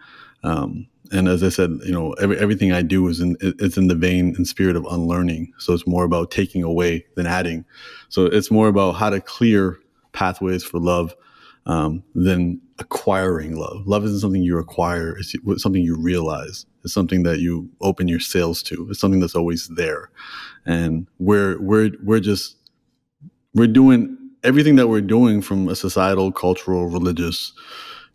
[0.43, 3.89] Um, and as I said, you know, every, everything I do is in it's in
[3.89, 5.53] the vein and spirit of unlearning.
[5.59, 7.65] So it's more about taking away than adding.
[8.09, 9.79] So it's more about how to clear
[10.13, 11.15] pathways for love
[11.67, 13.87] um, than acquiring love.
[13.87, 16.67] Love isn't something you acquire; it's something you realize.
[16.85, 18.87] It's something that you open your sails to.
[18.91, 20.11] It's something that's always there,
[20.65, 22.57] and we're we're we're just
[23.55, 27.53] we're doing everything that we're doing from a societal, cultural, religious,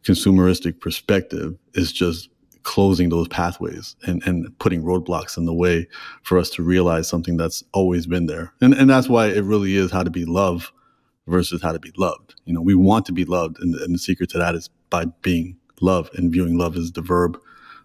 [0.03, 2.29] consumeristic perspective is just
[2.63, 5.87] closing those pathways and, and putting roadblocks in the way
[6.23, 8.53] for us to realize something that's always been there.
[8.61, 10.71] And, and that's why it really is how to be love
[11.27, 12.35] versus how to be loved.
[12.45, 13.59] You know, we want to be loved.
[13.59, 17.01] And, and the secret to that is by being love and viewing love as the
[17.01, 17.39] verb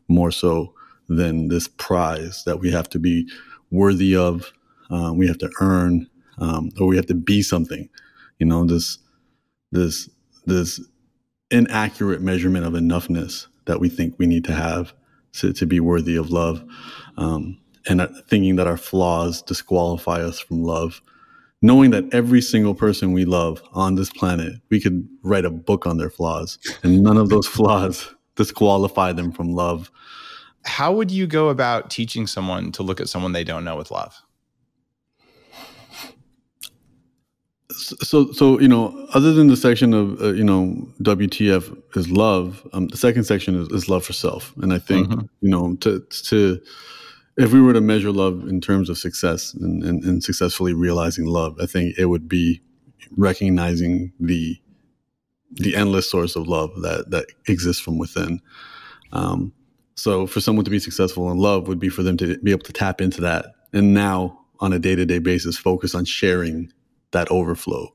[0.09, 0.75] more so
[1.09, 3.29] than this prize that we have to be
[3.71, 4.53] worthy of.
[4.91, 6.09] Um, we have to earn,
[6.39, 7.89] um, or we have to be something.
[8.39, 8.99] You know, this,
[9.73, 10.09] this,
[10.45, 10.81] this
[11.51, 14.93] inaccurate measurement of enoughness that we think we need to have
[15.35, 16.65] to, to be worthy of love.
[17.17, 21.01] Um, and thinking that our flaws disqualify us from love.
[21.63, 25.87] Knowing that every single person we love on this planet, we could write a book
[25.87, 29.91] on their flaws, and none of those flaws disqualify them from love.
[30.65, 33.91] How would you go about teaching someone to look at someone they don't know with
[33.91, 34.21] love?
[37.77, 42.67] So so you know other than the section of uh, you know wtf is love
[42.73, 45.27] um, the second section is, is love for self and i think mm-hmm.
[45.41, 46.61] you know to to
[47.37, 51.27] if we were to measure love in terms of success and, and, and, successfully realizing
[51.27, 52.61] love i think it would be
[53.17, 54.59] recognizing the
[55.53, 58.41] the endless source of love that that exists from within
[59.13, 59.53] um,
[59.95, 62.63] so for someone to be successful in love would be for them to be able
[62.63, 66.73] to tap into that and now on a day-to-day basis focus on sharing
[67.17, 67.93] that overflow.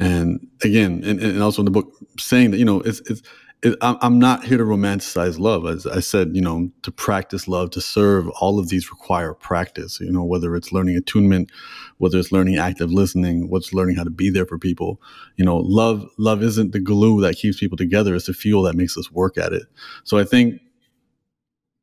[0.00, 3.22] And again, and, and also in the book, saying that you know, it's it's.
[3.66, 5.64] It, I'm not here to romanticize love.
[5.64, 10.00] As I said, you know, to practice love, to serve, all of these require practice.
[10.00, 11.50] You know, whether it's learning attunement,
[11.96, 15.00] whether it's learning active listening, what's learning how to be there for people.
[15.36, 18.14] You know, love, love isn't the glue that keeps people together.
[18.14, 19.62] It's the fuel that makes us work at it.
[20.02, 20.60] So I think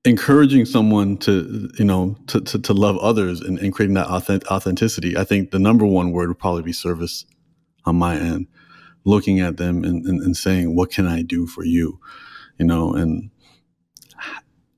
[0.04, 4.50] encouraging someone to you know to, to, to love others and, and creating that authentic,
[4.50, 7.24] authenticity i think the number one word would probably be service
[7.86, 8.48] on my end.
[9.04, 12.00] Looking at them and, and, and saying what can i do for you?
[12.58, 13.32] You know and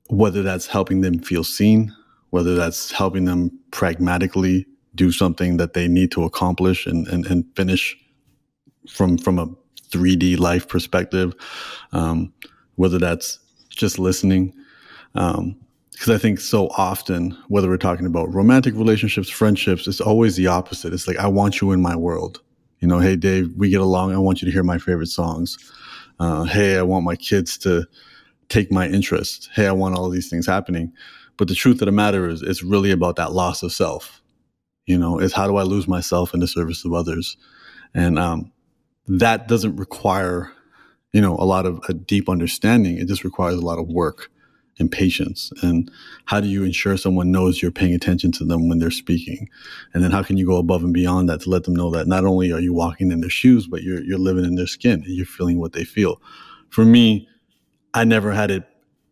[0.08, 1.94] whether that's helping them feel seen
[2.30, 7.44] whether that's helping them pragmatically do something that they need to accomplish and, and, and
[7.56, 7.96] finish
[8.88, 9.46] from from a
[9.90, 11.34] 3d life perspective
[11.92, 12.32] um,
[12.76, 13.38] whether that's
[13.70, 14.52] just listening
[15.14, 15.56] um,
[15.94, 20.48] because I think so often, whether we're talking about romantic relationships, friendships, it's always the
[20.48, 20.92] opposite.
[20.92, 22.40] It's like, I want you in my world.
[22.80, 24.12] You know, hey, Dave, we get along.
[24.12, 25.56] I want you to hear my favorite songs.
[26.18, 27.86] Uh, hey, I want my kids to
[28.48, 29.50] take my interest.
[29.54, 30.92] Hey, I want all these things happening.
[31.36, 34.20] But the truth of the matter is, it's really about that loss of self.
[34.86, 37.36] You know, it's how do I lose myself in the service of others?
[37.94, 38.52] And um,
[39.06, 40.52] that doesn't require,
[41.12, 42.98] you know, a lot of a deep understanding.
[42.98, 44.30] It just requires a lot of work
[44.78, 45.52] and patience.
[45.62, 45.90] And
[46.26, 49.48] how do you ensure someone knows you're paying attention to them when they're speaking?
[49.92, 52.08] And then how can you go above and beyond that to let them know that
[52.08, 55.02] not only are you walking in their shoes but you're you're living in their skin
[55.04, 56.20] and you're feeling what they feel?
[56.70, 57.28] For me
[57.94, 58.64] i never had a,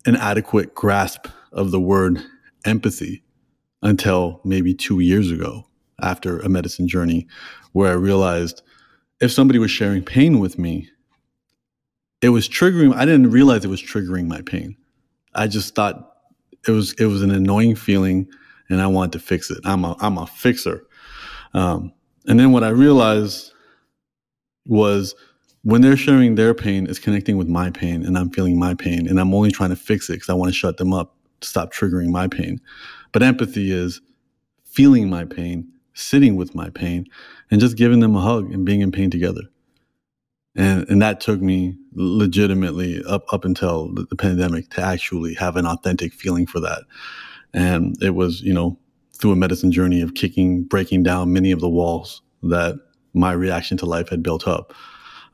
[0.05, 2.21] an adequate grasp of the word
[2.65, 3.23] empathy
[3.83, 5.67] until maybe 2 years ago
[6.01, 7.27] after a medicine journey
[7.73, 8.63] where i realized
[9.21, 10.89] if somebody was sharing pain with me
[12.21, 14.77] it was triggering i didn't realize it was triggering my pain
[15.35, 16.17] I just thought
[16.67, 18.29] it was it was an annoying feeling,
[18.69, 19.59] and I wanted to fix it.
[19.65, 20.87] I'm a I'm a fixer.
[21.55, 21.93] Um,
[22.27, 23.53] and then what I realized
[24.67, 25.15] was
[25.65, 29.09] when they're sharing their pain, it's connecting with my pain, and I'm feeling my pain,
[29.09, 31.49] and I'm only trying to fix it because I want to shut them up to
[31.49, 32.61] stop triggering my pain.
[33.13, 34.01] But empathy is
[34.65, 37.07] feeling my pain, sitting with my pain,
[37.51, 39.43] and just giving them a hug and being in pain together
[40.55, 45.57] and and that took me legitimately up up until the, the, pandemic to actually have
[45.57, 46.83] an authentic feeling for that.
[47.55, 48.79] And it was you know
[49.19, 52.79] through a medicine journey of kicking breaking down many of the walls that
[53.15, 54.75] my reaction to life had built up.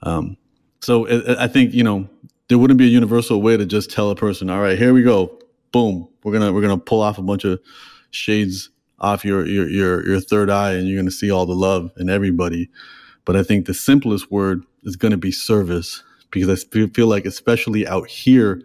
[0.02, 0.36] Um,
[0.80, 2.08] so it, i think you know
[2.48, 5.02] there wouldn't be a universal way to just tell a person all right here we
[5.02, 5.38] go.
[5.72, 6.08] Boom.
[6.22, 7.60] We're gonna we're gonna pull off a bunch of
[8.10, 11.90] shades off your your your, your third eye and you're gonna see all the love
[11.96, 12.70] in everybody.
[13.24, 17.24] But i think the simplest word is going to be service because I feel like,
[17.26, 18.62] especially out here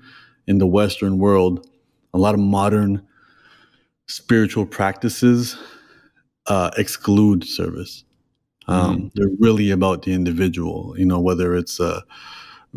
[0.47, 1.67] in the Western world,
[2.13, 3.05] a lot of modern
[4.07, 5.57] spiritual practices
[6.47, 8.03] uh, exclude service.
[8.67, 9.07] Um, Mm-hmm.
[9.15, 10.95] They're really about the individual.
[10.97, 12.01] You know, whether it's uh,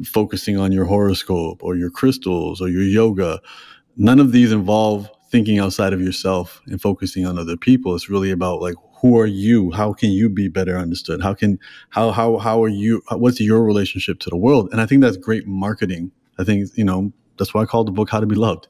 [0.04, 3.40] focusing on your horoscope or your crystals or your yoga.
[3.96, 7.94] None of these involve thinking outside of yourself and focusing on other people.
[7.94, 9.70] It's really about like who are you?
[9.70, 11.22] How can you be better understood?
[11.22, 11.58] How can
[11.90, 13.02] how how how are you?
[13.10, 14.68] What's your relationship to the world?
[14.72, 16.10] And I think that's great marketing.
[16.38, 18.68] I think you know that's why I called the book "How to Be Loved."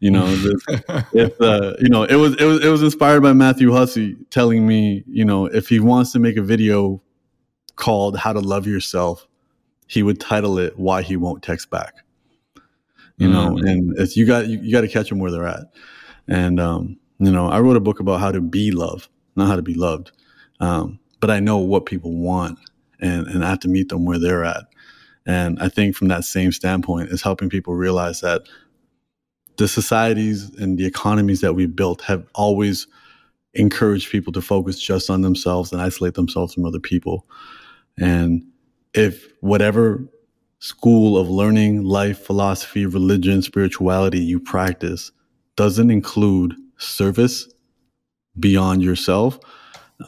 [0.00, 0.24] You know,
[1.12, 4.66] if uh, you know, it was it was it was inspired by Matthew Hussey telling
[4.66, 7.02] me, you know, if he wants to make a video
[7.76, 9.26] called "How to Love Yourself,"
[9.86, 11.94] he would title it "Why He Won't Text Back."
[13.16, 13.70] You know, Mm.
[13.70, 15.66] and it's you got you, you got to catch them where they're at.
[16.26, 19.56] And um, you know, I wrote a book about how to be love, not how
[19.56, 20.12] to be loved.
[20.60, 22.58] Um, but I know what people want,
[23.00, 24.64] and and I have to meet them where they're at.
[25.26, 28.42] And I think from that same standpoint is helping people realize that
[29.56, 32.86] the societies and the economies that we've built have always
[33.54, 37.26] encouraged people to focus just on themselves and isolate themselves from other people.
[37.98, 38.44] And
[38.92, 40.04] if whatever
[40.58, 45.12] school of learning, life, philosophy, religion, spirituality you practice
[45.56, 47.48] doesn't include service
[48.38, 49.38] beyond yourself,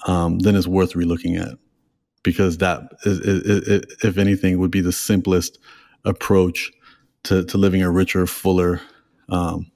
[0.07, 1.59] um, then it's worth relooking at
[2.23, 3.21] because that, is,
[4.03, 5.59] if anything, would be the simplest
[6.05, 6.73] approach
[7.23, 8.81] to, to living a richer, fuller
[9.29, 9.71] um,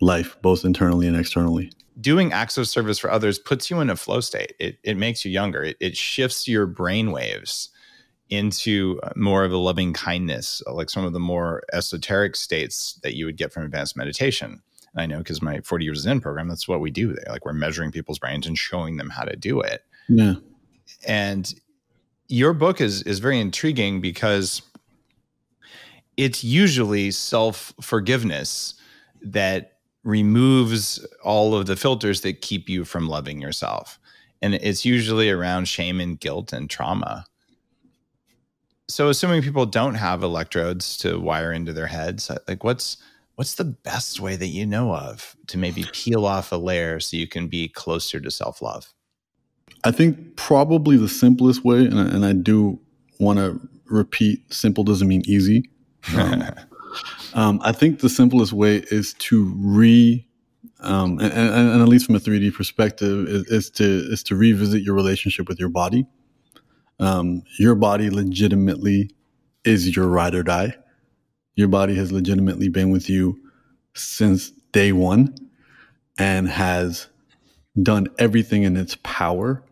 [0.00, 1.70] life, both internally and externally.
[2.00, 4.54] Doing acts of service for others puts you in a flow state.
[4.58, 5.62] It, it makes you younger.
[5.62, 7.70] It, it shifts your brain waves
[8.30, 13.26] into more of a loving kindness, like some of the more esoteric states that you
[13.26, 14.62] would get from advanced meditation.
[14.96, 17.12] I know because my 40 years in program, that's what we do.
[17.12, 17.24] There.
[17.28, 19.82] Like we're measuring people's brains and showing them how to do it.
[20.08, 20.34] Yeah.
[21.06, 21.52] And
[22.28, 24.62] your book is is very intriguing because
[26.16, 28.74] it's usually self forgiveness
[29.22, 29.72] that
[30.04, 33.98] removes all of the filters that keep you from loving yourself.
[34.42, 37.24] And it's usually around shame and guilt and trauma.
[38.86, 42.98] So assuming people don't have electrodes to wire into their heads, like what's
[43.36, 47.16] what's the best way that you know of to maybe peel off a layer so
[47.16, 48.92] you can be closer to self-love?
[49.84, 52.80] I think probably the simplest way, and I, and I do
[53.18, 55.70] want to repeat, simple doesn't mean easy.
[56.16, 56.44] Um,
[57.34, 60.26] um, I think the simplest way is to re,
[60.80, 64.36] um, and, and, and, at least from a 3D perspective, is, is, to is to
[64.36, 66.06] revisit your relationship with your body.
[67.00, 69.10] Um, your body legitimately
[69.64, 70.76] is your ride or die.
[71.56, 73.40] Your body has legitimately been with you
[73.94, 75.34] since day one,
[76.18, 77.08] and has
[77.82, 79.62] done everything in its power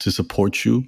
[0.00, 0.84] to support you.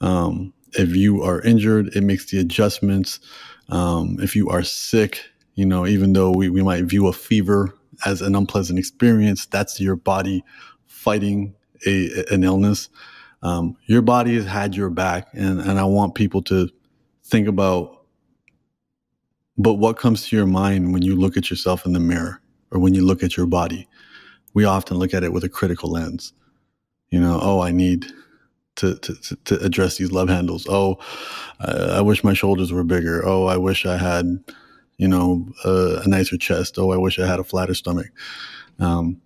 [0.00, 3.20] Um, if you are injured, it makes the adjustments.
[3.68, 7.74] Um, if you are sick, you know, even though we, we might view a fever
[8.04, 10.44] as an unpleasant experience, that's your body
[10.86, 11.54] fighting
[11.86, 12.88] a, an illness.
[13.42, 15.28] Um, your body has had your back.
[15.32, 16.68] And, and I want people to
[17.24, 17.99] think about,
[19.58, 22.80] but what comes to your mind when you look at yourself in the mirror or
[22.80, 23.88] when you look at your body?
[24.54, 26.32] We often look at it with a critical lens.
[27.10, 28.06] You know, oh, I need
[28.76, 30.66] to, to, to address these love handles.
[30.68, 30.98] Oh,
[31.60, 33.26] uh, I wish my shoulders were bigger.
[33.26, 34.42] Oh, I wish I had,
[34.96, 36.78] you know, uh, a nicer chest.
[36.78, 38.08] Oh, I wish I had a flatter stomach.
[38.78, 39.20] Um,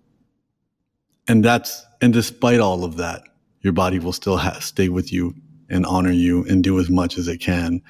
[1.29, 3.23] and that's, and despite all of that,
[3.61, 5.35] your body will still ha- stay with you
[5.75, 7.83] and honor you and do as much as it can.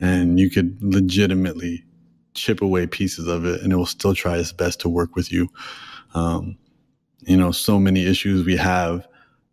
[0.00, 1.84] And you could legitimately
[2.34, 5.30] chip away pieces of it and it will still try its best to work with
[5.30, 5.48] you.
[6.14, 6.56] Um,
[7.20, 9.06] you know, so many issues we have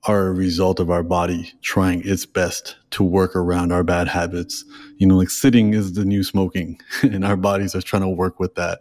[0.04, 4.64] are a result of our body trying its best to work around our bad habits.
[4.98, 8.40] You know, like sitting is the new smoking, and our bodies are trying to work
[8.40, 8.80] with that.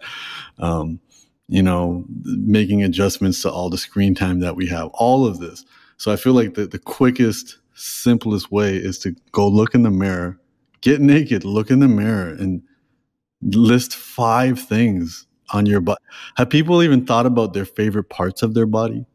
[0.59, 1.01] Um,
[1.49, 5.65] you know, making adjustments to all the screen time that we have, all of this.
[5.97, 9.91] So I feel like the, the quickest, simplest way is to go look in the
[9.91, 10.39] mirror,
[10.81, 12.63] get naked, look in the mirror, and
[13.43, 16.01] list five things on your body.
[16.37, 19.07] Have people even thought about their favorite parts of their body?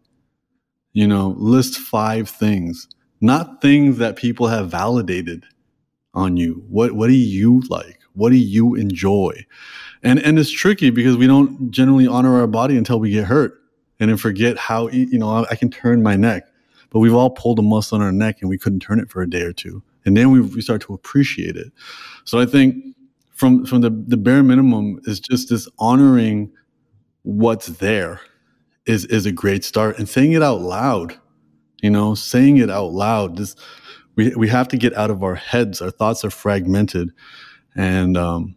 [0.93, 2.87] you know list five things.
[3.19, 5.43] Not things that people have validated
[6.13, 6.63] on you.
[6.69, 7.99] What what do you like?
[8.13, 9.45] What do you enjoy?
[10.03, 13.59] And and it's tricky because we don't generally honor our body until we get hurt
[13.99, 16.43] and then forget how you know i can turn my neck
[16.93, 19.21] but we've all pulled a muscle in our neck and we couldn't turn it for
[19.21, 19.83] a day or two.
[20.05, 21.73] And then we, we start to appreciate it.
[22.23, 22.95] So i think
[23.31, 26.51] from from the the bare minimum is just this honoring
[27.23, 28.21] what's there
[28.85, 29.97] is is a great start.
[29.97, 31.17] And saying it out loud
[31.81, 33.55] you know saying it out loud this
[34.15, 35.81] we we have to get out of our heads.
[35.81, 37.11] Our thoughts are fragmented.
[37.75, 38.55] And um,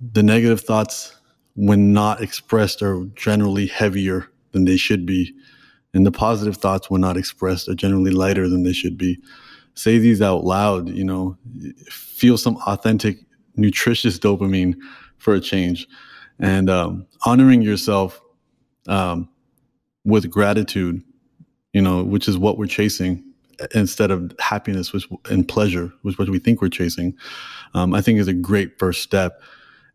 [0.00, 1.16] the negative thoughts
[1.54, 5.34] when not expressed are generally heavier than they should be
[5.94, 9.18] and the positive thoughts when not expressed are generally lighter than they should be
[9.74, 11.36] say these out loud, you know,
[11.90, 13.18] feel some authentic,
[13.56, 14.76] nutritious dopamine
[15.18, 15.86] for a change.
[16.38, 18.20] And um, honoring yourself
[18.88, 19.28] um,
[20.04, 21.02] with gratitude,
[21.72, 23.24] you know, which is what we're chasing
[23.74, 27.16] instead of happiness which, and pleasure, which what we think we're chasing,
[27.74, 29.40] um, I think is a great first step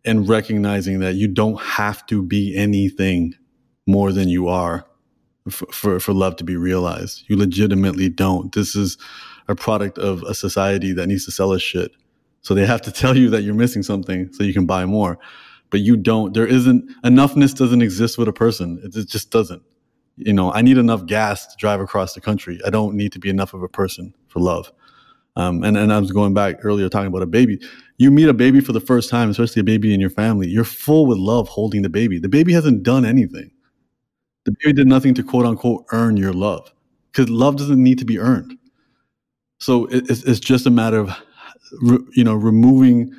[0.06, 3.34] in recognizing that you don't have to be anything
[3.86, 4.86] more than you are
[5.50, 7.24] for, for, love to be realized.
[7.28, 8.54] You legitimately don't.
[8.54, 8.98] This is
[9.48, 11.92] a product of a society that needs to sell us shit.
[12.42, 15.18] So they have to tell you that you're missing something so you can buy more.
[15.70, 18.80] But you don't, there isn't, enoughness doesn't exist with a person.
[18.84, 19.62] It, it just doesn't.
[20.18, 22.60] You know, I need enough gas to drive across the country.
[22.66, 24.72] I don't need to be enough of a person for love.
[25.36, 27.60] Um, and, and I was going back earlier talking about a baby.
[27.98, 30.66] You meet a baby for the first time, especially a baby in your family, you're
[30.66, 32.20] full with love holding the baby.
[32.20, 33.52] The baby hasn't done anything.
[34.50, 36.72] The did nothing to quote unquote earn your love
[37.12, 38.58] because love doesn't need to be earned.
[39.60, 41.12] So it's, it's just a matter of,
[42.16, 43.14] you know, removing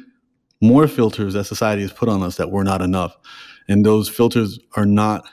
[0.60, 3.16] more filters that society has put on us that we're not enough.
[3.68, 5.24] And those filters are not,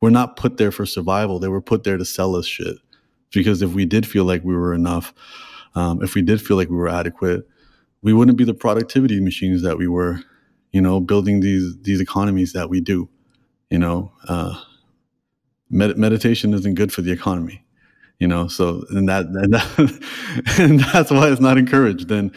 [0.00, 1.38] we're not put there for survival.
[1.38, 2.76] They were put there to sell us shit.
[3.32, 5.14] Because if we did feel like we were enough,
[5.74, 7.46] um, if we did feel like we were adequate,
[8.02, 10.20] we wouldn't be the productivity machines that we were,
[10.72, 13.08] you know, building these these economies that we do.
[13.70, 14.60] You know, uh,
[15.72, 17.64] med- meditation isn't good for the economy
[18.22, 22.08] you know so and that and, that, and that's why it's not encouraged.
[22.12, 22.32] And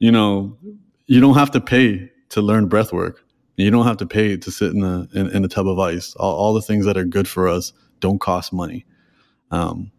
[0.00, 0.58] you know
[1.06, 3.24] you don't have to pay to learn breath work.
[3.56, 6.14] You don't have to pay to sit in a in, in a tub of ice.
[6.16, 8.84] All, all, the things that are good for us don't cost money.
[9.52, 9.92] Um,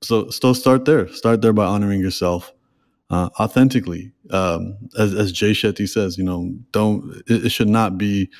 [0.00, 1.08] so still start there.
[1.08, 2.52] Start there by honoring yourself
[3.10, 4.12] uh, authentically.
[4.30, 8.30] Um, as, as jay shetty says you know don't it, it should not be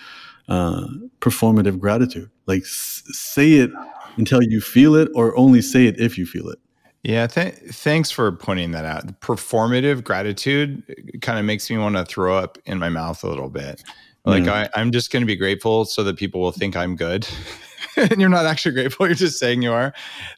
[0.48, 0.86] uh,
[1.20, 2.30] performative gratitude.
[2.46, 3.70] Like s- say it
[4.16, 6.58] until you feel it or only say it if you feel it.
[7.02, 9.06] Yeah, th- thanks for pointing that out.
[9.06, 10.82] The performative gratitude
[11.20, 13.82] kind of makes me want to throw up in my mouth a little bit.
[14.26, 17.28] Like I, I'm just going to be grateful so that people will think I'm good,
[17.96, 19.06] and you're not actually grateful.
[19.06, 19.92] You're just saying you are.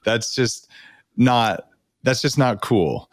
[0.04, 0.68] That's just
[1.16, 1.68] not.
[2.02, 3.08] That's just not cool.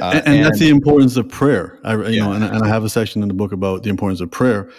[0.00, 1.78] Uh, and, and, that's the importance of prayer.
[1.84, 2.24] I, you yeah.
[2.24, 4.70] know, and, and, I have a section in the book about the importance of prayer.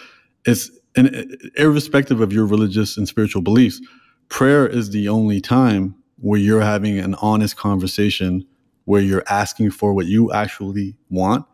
[0.45, 3.81] It's and irrespective of your religious and spiritual beliefs,
[4.29, 8.45] prayer is the only time where you're having an honest conversation
[8.85, 11.45] where you're asking for what you actually want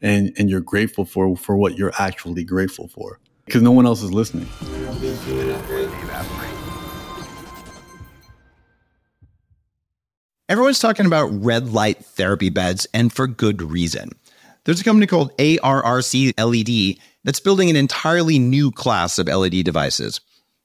[0.00, 3.20] and and you're grateful for for what you're actually grateful for.
[3.44, 4.48] Because no one else is listening.
[10.48, 14.10] Everyone's talking about red light therapy beds and for good reason.
[14.64, 20.20] There's a company called ARRC LED that's building an entirely new class of LED devices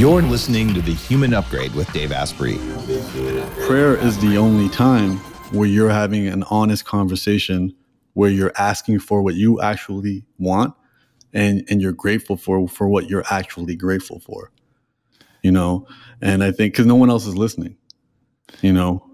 [0.00, 2.56] You're listening to The Human Upgrade with Dave Asprey.
[3.66, 5.18] Prayer is the only time
[5.52, 7.76] where you're having an honest conversation
[8.14, 10.74] where you're asking for what you actually want
[11.34, 14.50] and and you're grateful for for what you're actually grateful for.
[15.42, 15.86] You know,
[16.22, 17.76] and I think cuz no one else is listening.
[18.62, 19.04] You know,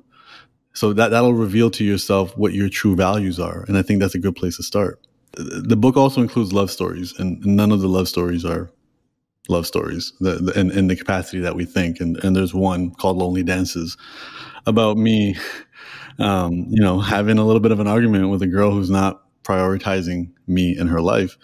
[0.72, 4.14] so that that'll reveal to yourself what your true values are and I think that's
[4.14, 5.00] a good place to start.
[5.32, 8.70] The book also includes love stories and none of the love stories are
[9.48, 12.00] love stories the, the, in, in the capacity that we think.
[12.00, 13.96] And, and there's one called Lonely Dances
[14.66, 15.36] about me,
[16.18, 19.22] um, you know, having a little bit of an argument with a girl who's not
[19.42, 21.36] prioritizing me in her life.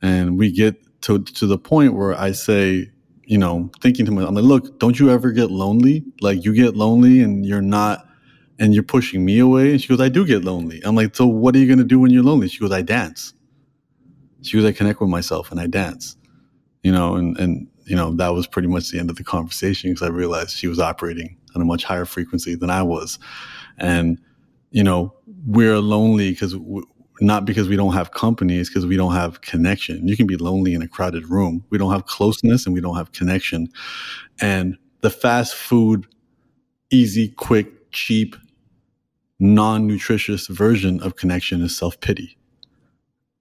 [0.00, 2.90] And we get to, to the point where I say,
[3.24, 6.04] you know, thinking to myself, I'm like, look, don't you ever get lonely?
[6.20, 8.06] Like you get lonely and you're not,
[8.58, 9.72] and you're pushing me away.
[9.72, 10.80] And she goes, I do get lonely.
[10.84, 12.48] I'm like, so what are you going to do when you're lonely?
[12.48, 13.34] She goes, I dance.
[14.42, 16.16] She goes, I connect with myself and I dance
[16.82, 19.90] you know, and, and, you know, that was pretty much the end of the conversation
[19.90, 23.18] because I realized she was operating on a much higher frequency than I was.
[23.78, 24.18] And,
[24.70, 25.14] you know,
[25.46, 26.56] we're lonely because
[27.20, 30.06] not because we don't have company, it's because we don't have connection.
[30.08, 31.64] You can be lonely in a crowded room.
[31.70, 33.68] We don't have closeness and we don't have connection.
[34.40, 36.06] And the fast food,
[36.90, 38.34] easy, quick, cheap,
[39.38, 42.36] non nutritious version of connection is self pity.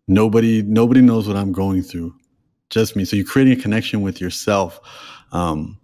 [0.07, 2.13] Nobody, nobody knows what I'm going through
[2.71, 3.05] just me.
[3.05, 4.79] So you're creating a connection with yourself,
[5.31, 5.77] um,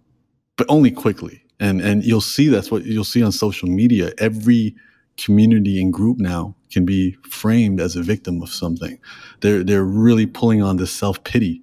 [0.56, 1.44] but only quickly.
[1.60, 4.12] And and you'll see that's what you'll see on social media.
[4.18, 4.74] Every
[5.16, 8.98] community and group now can be framed as a victim of something.
[9.40, 11.62] They're they're really pulling on this self pity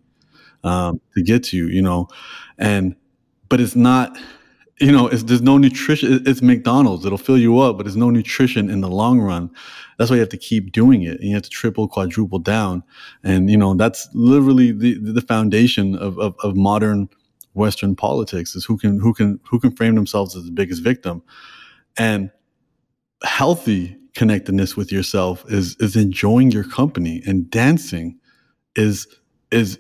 [0.64, 2.08] um, to get to you, you know,
[2.58, 2.96] and
[3.50, 4.18] but it's not
[4.80, 6.22] you know, there's no nutrition.
[6.26, 7.06] It's McDonald's.
[7.06, 9.50] It'll fill you up, but there's no nutrition in the long run.
[9.98, 11.20] That's why you have to keep doing it.
[11.20, 12.84] And you have to triple, quadruple down.
[13.24, 17.08] And, you know, that's literally the, the foundation of, of, of modern
[17.54, 21.24] Western politics is who can, who can, who can frame themselves as the biggest victim.
[21.96, 22.30] And
[23.24, 28.20] healthy connectedness with yourself is, is enjoying your company and dancing
[28.76, 29.08] is,
[29.52, 29.80] is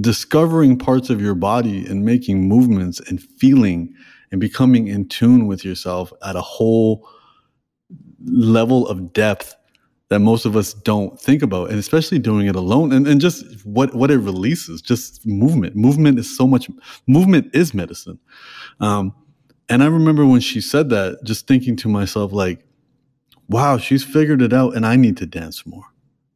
[0.00, 3.94] discovering parts of your body and making movements and feeling
[4.34, 7.08] and becoming in tune with yourself at a whole
[8.24, 9.54] level of depth
[10.08, 13.44] that most of us don't think about and especially doing it alone and, and just
[13.64, 15.76] what what it releases just movement.
[15.76, 16.68] Movement is so much
[17.06, 18.18] movement is medicine.
[18.80, 19.14] Um,
[19.68, 22.66] and i remember when she said that just thinking to myself like
[23.48, 25.84] wow she's figured it out and i need to dance more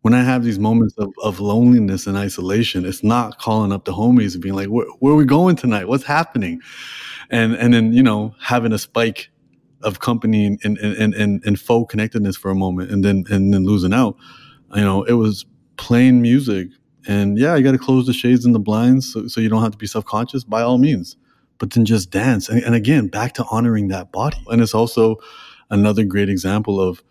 [0.03, 3.93] when i have these moments of, of loneliness and isolation it's not calling up the
[3.93, 6.61] homies and being like where, where are we going tonight what's happening
[7.31, 9.31] and and then you know having a spike
[9.83, 13.53] of company and and and and, and faux connectedness for a moment, and then and
[13.53, 14.17] then losing out.
[14.75, 15.47] You know, it was
[15.77, 16.69] playing music,
[17.07, 19.63] and yeah, you got to close the shades and the blinds so, so you don't
[19.63, 21.17] have to be self conscious by all means.
[21.59, 25.17] But then just dance, and, and again, back to honoring that body, and it's also
[25.71, 27.03] another great example of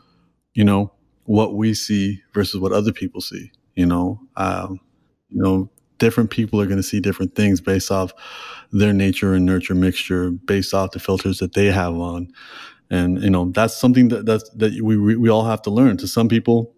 [0.54, 0.92] you know
[1.28, 3.52] what we see versus what other people see.
[3.76, 4.80] You know, um,
[5.30, 8.14] you know, different people are going to see different things based off
[8.72, 12.32] their nature and nurture mixture based off the filters that they have on.
[12.90, 15.98] And, you know, that's something that, that's, that we, we, we all have to learn.
[15.98, 16.74] To some people,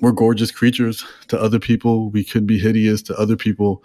[0.00, 1.04] we're gorgeous creatures.
[1.28, 3.02] To other people, we could be hideous.
[3.02, 3.84] To other people,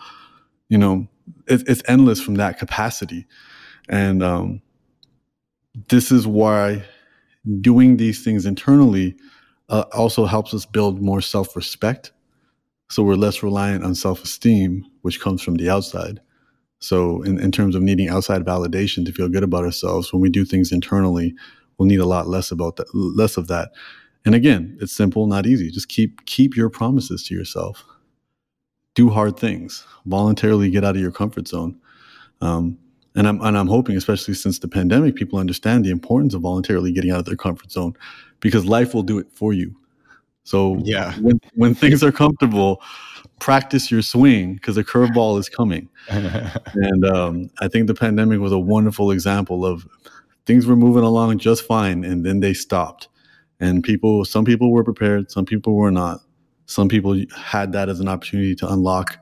[0.67, 1.07] you know,
[1.47, 3.27] it, it's endless from that capacity.
[3.87, 4.61] And um,
[5.89, 6.83] this is why
[7.61, 9.15] doing these things internally
[9.69, 12.11] uh, also helps us build more self respect.
[12.89, 16.19] So we're less reliant on self esteem, which comes from the outside.
[16.79, 20.29] So, in, in terms of needing outside validation to feel good about ourselves, when we
[20.29, 21.33] do things internally,
[21.77, 23.71] we'll need a lot less about that, less of that.
[24.25, 25.71] And again, it's simple, not easy.
[25.71, 27.83] Just keep keep your promises to yourself.
[28.93, 29.85] Do hard things.
[30.05, 31.79] Voluntarily get out of your comfort zone.
[32.41, 32.77] Um,
[33.15, 36.91] and I'm and I'm hoping, especially since the pandemic, people understand the importance of voluntarily
[36.91, 37.93] getting out of their comfort zone,
[38.45, 39.75] because life will do it for you.
[40.43, 42.79] So yeah, when when things are comfortable,
[43.39, 45.89] practice your swing because the curveball is coming.
[46.09, 49.87] and um, I think the pandemic was a wonderful example of
[50.45, 53.07] things were moving along just fine, and then they stopped.
[53.59, 56.19] And people, some people were prepared, some people were not.
[56.67, 59.17] Some people had that as an opportunity to unlock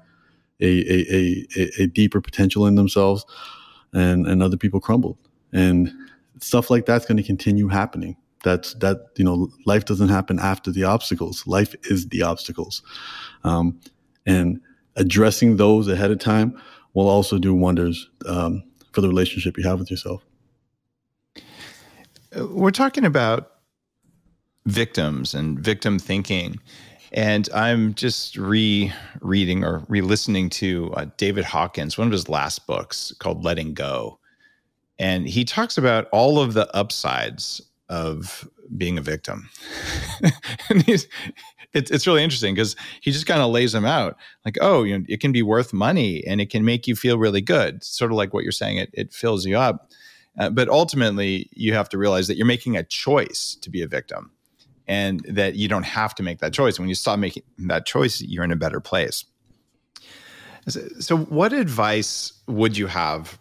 [0.59, 3.26] a a, a, a deeper potential in themselves,
[3.93, 5.17] and and other people crumbled.
[5.53, 5.93] And
[6.41, 10.72] stuff like that's going to continue happening that's that you know life doesn't happen after
[10.72, 12.82] the obstacles life is the obstacles
[13.44, 13.80] um,
[14.26, 14.60] and
[14.96, 16.60] addressing those ahead of time
[16.94, 20.24] will also do wonders um, for the relationship you have with yourself.
[22.36, 23.52] We're talking about
[24.66, 26.60] victims and victim thinking.
[27.12, 33.14] And I'm just re-reading or re-listening to uh, David Hawkins, one of his last books
[33.20, 34.18] called "Letting Go,"
[34.98, 39.49] and he talks about all of the upsides of being a victim.
[40.69, 41.07] and he's
[41.73, 44.97] it's it's really interesting because he just kind of lays them out like, oh, you
[44.97, 47.84] know, it can be worth money and it can make you feel really good.
[47.84, 49.91] Sort of like what you're saying, it it fills you up.
[50.39, 53.88] Uh, but ultimately, you have to realize that you're making a choice to be a
[53.88, 54.31] victim,
[54.88, 56.79] and that you don't have to make that choice.
[56.79, 59.25] When you stop making that choice, you're in a better place.
[60.67, 63.38] So what advice would you have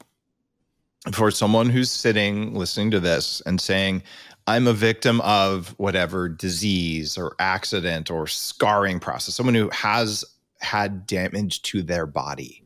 [1.12, 4.02] for someone who's sitting listening to this and saying,
[4.46, 10.24] I'm a victim of whatever disease or accident or scarring process, someone who has
[10.60, 12.64] had damage to their body,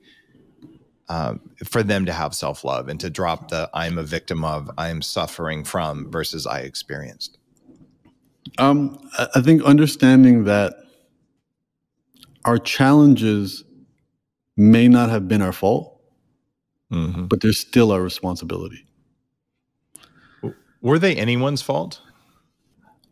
[1.09, 4.71] um, for them to have self love and to drop the I'm a victim of,
[4.79, 7.39] I'm suffering from versus I experienced?
[8.59, 8.99] Um,
[9.35, 10.75] I think understanding that
[12.45, 13.65] our challenges
[14.57, 16.01] may not have been our fault,
[16.91, 17.27] mm-hmm.
[17.27, 18.86] but they're still our responsibility.
[20.81, 22.01] Were they anyone's fault?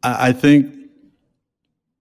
[0.02, 0.72] I, I think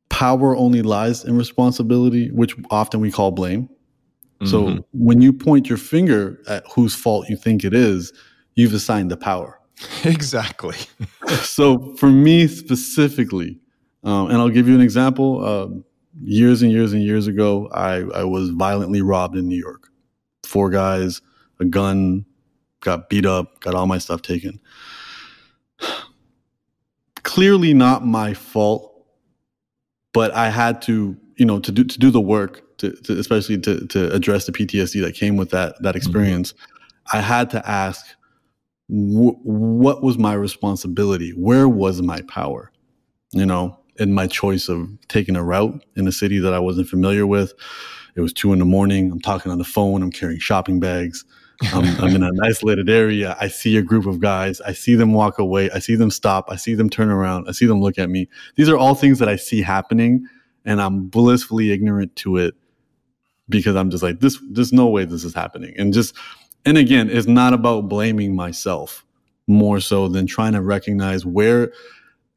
[0.09, 3.64] power only lies in responsibility, which often we call blame.
[3.64, 4.45] Mm-hmm.
[4.45, 8.14] So when you point your finger at whose fault you think it is,
[8.55, 9.59] you've assigned the power.
[10.05, 10.78] Exactly.
[11.41, 13.59] so for me specifically,
[14.03, 15.43] um, and I'll give you an example.
[15.43, 15.86] Um,
[16.22, 19.89] years and years and years ago, I, I was violently robbed in New York.
[20.43, 21.22] Four guys,
[21.59, 22.26] a gun,
[22.82, 24.59] got beat up, got all my stuff taken
[27.34, 28.94] clearly not my fault,
[30.14, 33.58] but I had to, you know, to do to do the work, to, to especially
[33.62, 36.54] to to address the PTSD that came with that that experience.
[36.54, 37.18] Mm-hmm.
[37.18, 38.06] I had to ask,
[38.88, 41.32] wh- what was my responsibility?
[41.32, 42.72] Where was my power?
[43.32, 46.88] You know, in my choice of taking a route in a city that I wasn't
[46.88, 47.52] familiar with.
[48.16, 49.12] It was two in the morning.
[49.12, 50.04] I'm talking on the phone.
[50.04, 51.26] I'm carrying shopping bags.
[51.72, 53.36] I'm, I'm, in an isolated area.
[53.39, 54.59] I see a group of guys.
[54.61, 55.70] I see them walk away.
[55.72, 56.45] I see them stop.
[56.49, 57.47] I see them turn around.
[57.47, 58.28] I see them look at me.
[58.55, 60.28] These are all things that I see happening,
[60.66, 62.55] and I'm blissfully ignorant to it
[63.49, 64.39] because I'm just like this.
[64.49, 65.74] There's no way this is happening.
[65.78, 66.16] And just
[66.66, 69.05] and again, it's not about blaming myself
[69.47, 71.72] more so than trying to recognize where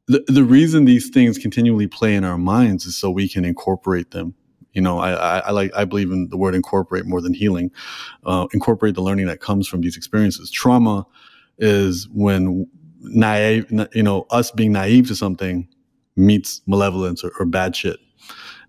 [0.08, 4.10] the, the reason these things continually play in our minds is so we can incorporate
[4.10, 4.34] them
[4.76, 7.72] you know I, I, I, like i believe in the word incorporate more than healing.
[8.24, 10.50] Uh, incorporate the learning that comes from these experiences.
[10.50, 11.06] Trauma
[11.58, 12.68] is when
[13.00, 15.66] naive you know us being naive to something
[16.16, 17.98] meets malevolence or, or bad shit.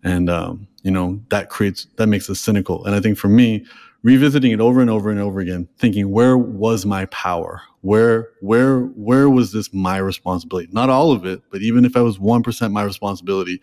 [0.04, 2.86] And um, you know that creates that makes us cynical.
[2.86, 3.66] And i think for me
[4.04, 7.62] revisiting it over and over and over again thinking where was my power?
[7.82, 10.70] Where where where was this my responsibility?
[10.72, 13.60] Not all of it but even if i was 1% my responsibility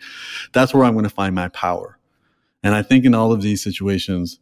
[0.53, 1.99] that's where i'm going to find my power
[2.65, 4.41] and I think in all of these situations,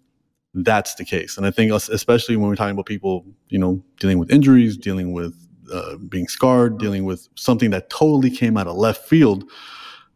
[0.55, 1.37] that's the case.
[1.37, 5.13] And I think especially when we're talking about people, you know, dealing with injuries, dealing
[5.13, 5.35] with
[5.73, 9.51] uh, being scarred, dealing with something that totally came out of left field.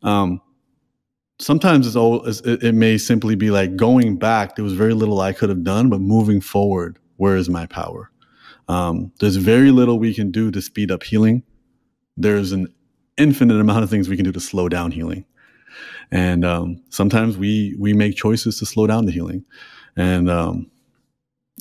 [0.02, 0.40] Um,
[1.40, 4.54] sometimes it's all it, may simply be like going back.
[4.54, 8.10] There was very little I could have done, but moving forward, where is my power?
[8.68, 11.42] Um, there's very little we can do to speed up healing.
[12.16, 12.68] There's an
[13.16, 15.24] infinite amount of things we can do to slow down healing
[16.10, 19.44] and um, sometimes we we make choices to slow down the healing.
[19.96, 20.70] And um,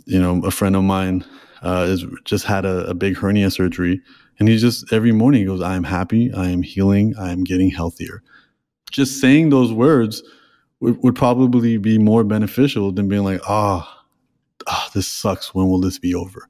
[0.05, 1.25] you know a friend of mine
[1.61, 4.01] uh, is just had a, a, big hernia surgery
[4.39, 7.43] and he just every morning he goes i am happy i am healing i am
[7.43, 8.21] getting healthier.
[8.91, 10.23] Just saying those words
[10.79, 13.87] would, would probably be more beneficial than being like oh,
[14.67, 16.47] oh this sucks when will this be over?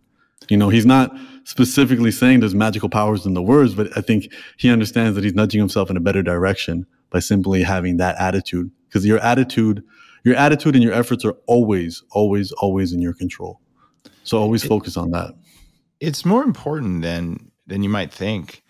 [0.49, 4.33] You know he's not specifically saying there's magical powers in the words but i think
[4.57, 8.69] he understands that he's nudging himself in a better direction by simply having that attitude.
[8.89, 9.81] Because your attitude
[10.25, 13.61] your attitude and your efforts are always always always in your control.
[14.25, 15.33] So always it, focus on that.
[16.01, 18.63] It's more important than than you might think.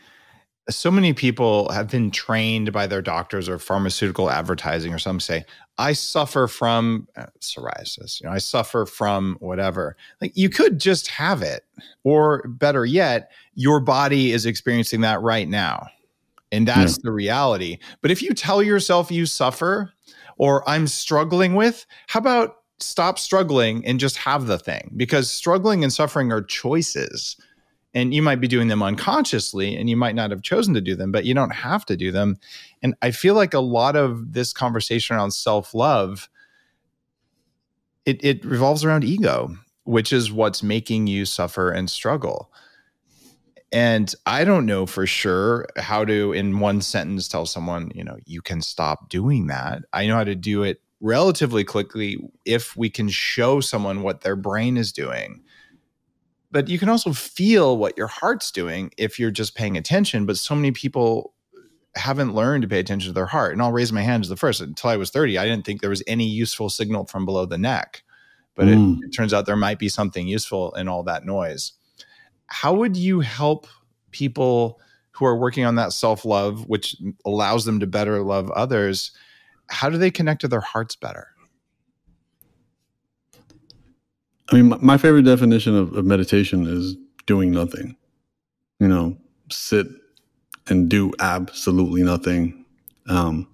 [0.69, 5.43] So many people have been trained by their doctors or pharmaceutical advertising or some say
[5.79, 9.97] i suffer from uh, psoriasis you know i suffer from whatever.
[10.21, 11.63] Like you could just have it.
[12.03, 15.87] Or better yet your body is experiencing that right now
[16.51, 17.01] and that's yeah.
[17.03, 17.79] the reality.
[18.01, 19.91] But if you tell yourself you suffer
[20.37, 24.91] or I'm struggling with, how about stop struggling and just have the thing?
[24.95, 27.37] Because struggling and suffering are choices.
[27.93, 30.95] And you might be doing them unconsciously and you might not have chosen to do
[30.95, 32.37] them, but you don't have to do them.
[32.83, 36.29] And I feel like a lot of this conversation around self love,
[38.05, 42.51] it, it revolves around ego, which is what's making you suffer and struggle.
[43.71, 48.17] And I don't know for sure how to, in one sentence, tell someone, you know,
[48.25, 49.83] you can stop doing that.
[49.91, 54.35] I know how to do it relatively quickly if we can show someone what their
[54.35, 55.43] brain is doing.
[56.51, 60.25] But you can also feel what your heart's doing if you're just paying attention.
[60.25, 61.33] But so many people
[61.95, 63.53] haven't learned to pay attention to their heart.
[63.53, 64.61] And I'll raise my hand as the first.
[64.61, 67.57] Until I was 30, I didn't think there was any useful signal from below the
[67.57, 68.03] neck.
[68.55, 68.99] But mm.
[68.99, 71.73] it, it turns out there might be something useful in all that noise
[72.47, 73.67] how would you help
[74.11, 74.79] people
[75.11, 79.11] who are working on that self love, which allows them to better love others?
[79.67, 81.27] How do they connect to their hearts better?
[84.51, 87.95] I mean, my favorite definition of, of meditation is doing nothing.
[88.79, 89.17] You know,
[89.49, 89.87] sit
[90.67, 92.65] and do absolutely nothing.
[93.07, 93.47] Um,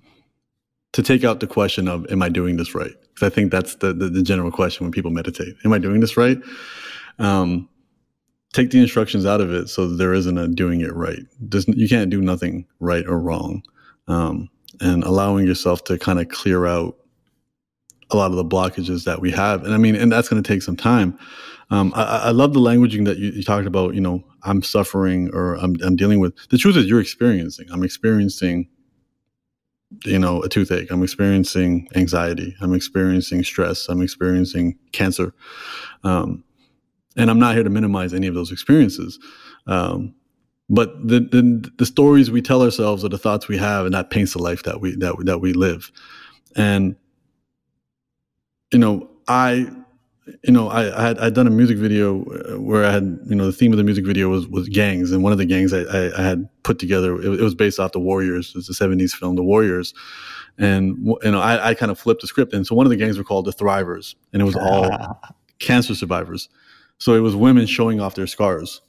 [0.94, 2.92] to take out the question of, am I doing this right?
[3.14, 5.56] Because I think that's the, the, the, general question when people meditate.
[5.64, 6.38] Am I doing this right?
[7.20, 7.70] Um,
[8.54, 11.24] take the instructions out of it so there isn't a doing it right.
[11.68, 13.64] You can't do nothing right or wrong.
[14.08, 14.50] Um,
[14.80, 16.98] and allowing yourself to kind of clear out
[18.10, 19.64] a lot of the blockages that we have.
[19.64, 21.18] And I mean, and that's going to take some time.
[21.70, 25.30] Um, I, I, love the languaging that you, you, talked about, you know, I'm suffering
[25.34, 26.36] or I'm, I'm dealing with.
[26.50, 27.68] The truth is you're experiencing.
[27.72, 28.68] I'm experiencing
[30.06, 35.34] you know a toothache i'm experiencing anxiety i'm experiencing stress i'm experiencing cancer
[36.04, 36.44] um,
[37.18, 39.20] and I'm not here to minimize any of those experiences.
[39.68, 40.16] Um,
[40.70, 44.10] but the, the, the stories we tell ourselves are the thoughts we have, and that
[44.10, 45.92] paints the life that we that we, that we live.
[46.56, 46.96] And
[48.72, 49.70] you know, I
[50.44, 53.36] you know, I, I had I'd done a music video uh, where I had, you
[53.36, 55.74] know, the theme of the music video was was gangs, and one of the gangs
[55.74, 58.54] I, I, I had put together, it, it, was based off the Warriors.
[58.56, 59.94] It's a '70s film, The Warriors,
[60.58, 62.98] and you know, I, I kind of flipped the script, and so one of the
[62.98, 65.20] gangs were called the Thrivers, and it was all
[65.60, 66.50] cancer survivors.
[67.02, 68.80] So it was women showing off their scars,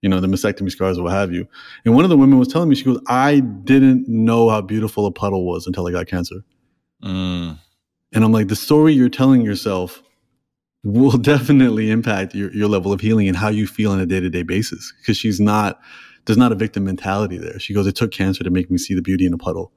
[0.00, 1.44] you know, the mastectomy scars or what have you.
[1.84, 5.06] And one of the women was telling me, she goes, "I didn't know how beautiful
[5.06, 6.36] a puddle was until I got cancer."
[7.02, 7.58] Mm.
[8.12, 10.00] And I'm like, the story you're telling yourself
[10.84, 14.44] will definitely impact your, your level of healing and how you feel on a day-to-day
[14.44, 15.80] basis because she's not
[16.24, 18.94] there's not a victim mentality there she goes it took cancer to make me see
[18.94, 19.72] the beauty in a puddle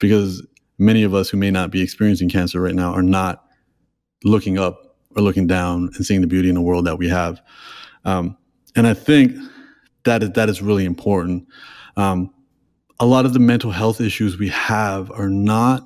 [0.00, 0.44] because
[0.78, 3.44] many of us who may not be experiencing cancer right now are not
[4.24, 4.85] looking up
[5.16, 7.40] or looking down and seeing the beauty in the world that we have
[8.04, 8.36] um,
[8.74, 9.32] and i think
[10.04, 11.46] that is that is really important
[11.96, 12.30] um,
[13.00, 15.82] a lot of the mental health issues we have are not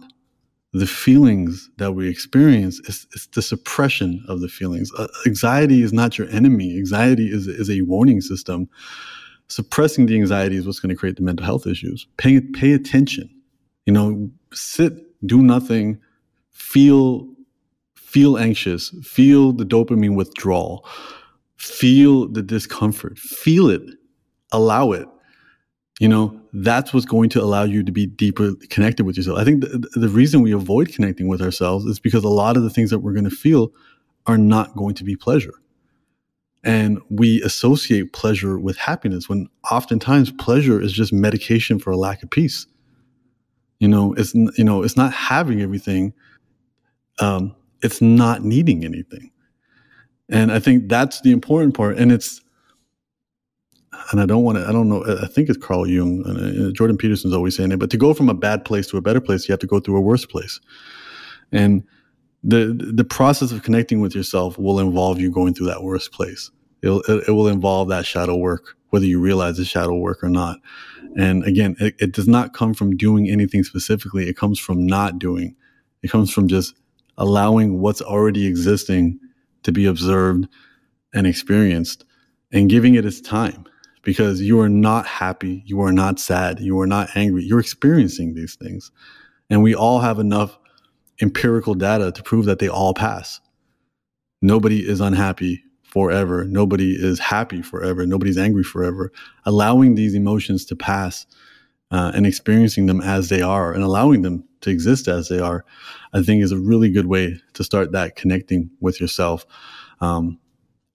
[0.73, 4.93] the feelings that we experience it's, is the suppression of the feelings.
[4.97, 6.77] Uh, anxiety is not your enemy.
[6.77, 8.69] Anxiety is, is a warning system.
[9.49, 12.07] Suppressing the anxiety is what's going to create the mental health issues.
[12.19, 13.29] Pay, pay attention.
[13.87, 14.93] You know, sit,
[15.27, 15.99] do nothing,
[16.53, 17.27] feel,
[18.11, 20.85] feel anxious, feel the dopamine withdrawal,
[21.57, 23.83] feel the discomfort, feel it,
[24.51, 25.07] allow it.
[26.01, 29.39] You know that's what's going to allow you to be deeper connected with yourself.
[29.39, 32.65] I think the, the reason we avoid connecting with ourselves is because a lot of
[32.65, 33.71] the things that we're going to feel
[34.27, 35.55] are not going to be pleasure.
[36.65, 42.23] And we associate pleasure with happiness when oftentimes pleasure is just medication for a lack
[42.23, 42.67] of peace.
[43.79, 46.13] You know it's you know it's not having everything
[47.21, 49.31] um, it's not needing anything
[50.29, 52.41] and i think that's the important part and it's
[54.13, 56.73] and I don't want to, I don't know, I think it's Carl Jung, and uh,
[56.73, 59.21] Jordan Peterson's always saying it, but to go from a bad place to a better
[59.21, 60.61] place, you have to go through a worse place.
[61.53, 61.85] And
[62.43, 66.51] the the process of connecting with yourself will involve you going through that worst place.
[66.83, 70.31] It'll, it, it will involve that shadow work, whether you realize it's shadow work or
[70.31, 70.59] not.
[71.19, 74.29] And again, it, it does not come from doing anything specifically.
[74.29, 75.55] It comes from not doing.
[76.03, 76.75] It comes from just
[77.21, 79.21] allowing what's already existing
[79.63, 80.49] to be observed
[81.15, 82.05] and experienced
[82.51, 83.65] and giving it its time
[84.03, 87.45] because you are not happy, you are not sad, you are not angry.
[87.45, 88.91] You're experiencing these things.
[89.51, 90.59] And we all have enough
[91.21, 93.41] empirical data to prove that they all pass.
[94.41, 96.45] Nobody is unhappy forever.
[96.47, 98.07] Nobody is happy forever.
[98.07, 99.13] Nobody's angry forever.
[99.45, 101.27] Allowing these emotions to pass
[101.91, 105.65] uh, and experiencing them as they are and allowing them to exist as they are,
[106.13, 109.47] I think is a really good way to start that connecting with yourself.
[110.01, 110.39] Um,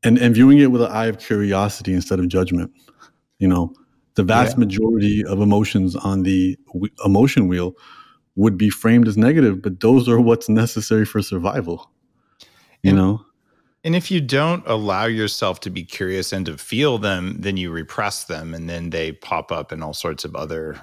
[0.04, 2.72] and, and viewing it with an eye of curiosity instead of judgment.
[3.40, 3.74] You know,
[4.16, 4.60] the vast yeah.
[4.60, 7.74] majority of emotions on the w- emotion wheel
[8.36, 11.90] would be framed as negative, but those are what's necessary for survival.
[12.84, 13.25] You and, know?
[13.86, 17.70] And if you don't allow yourself to be curious and to feel them, then you
[17.70, 20.82] repress them and then they pop up in all sorts of other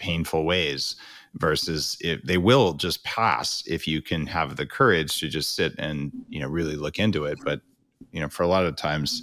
[0.00, 0.96] painful ways
[1.34, 5.72] versus if they will just pass if you can have the courage to just sit
[5.78, 7.38] and you know really look into it.
[7.44, 7.60] But
[8.10, 9.22] you know for a lot of times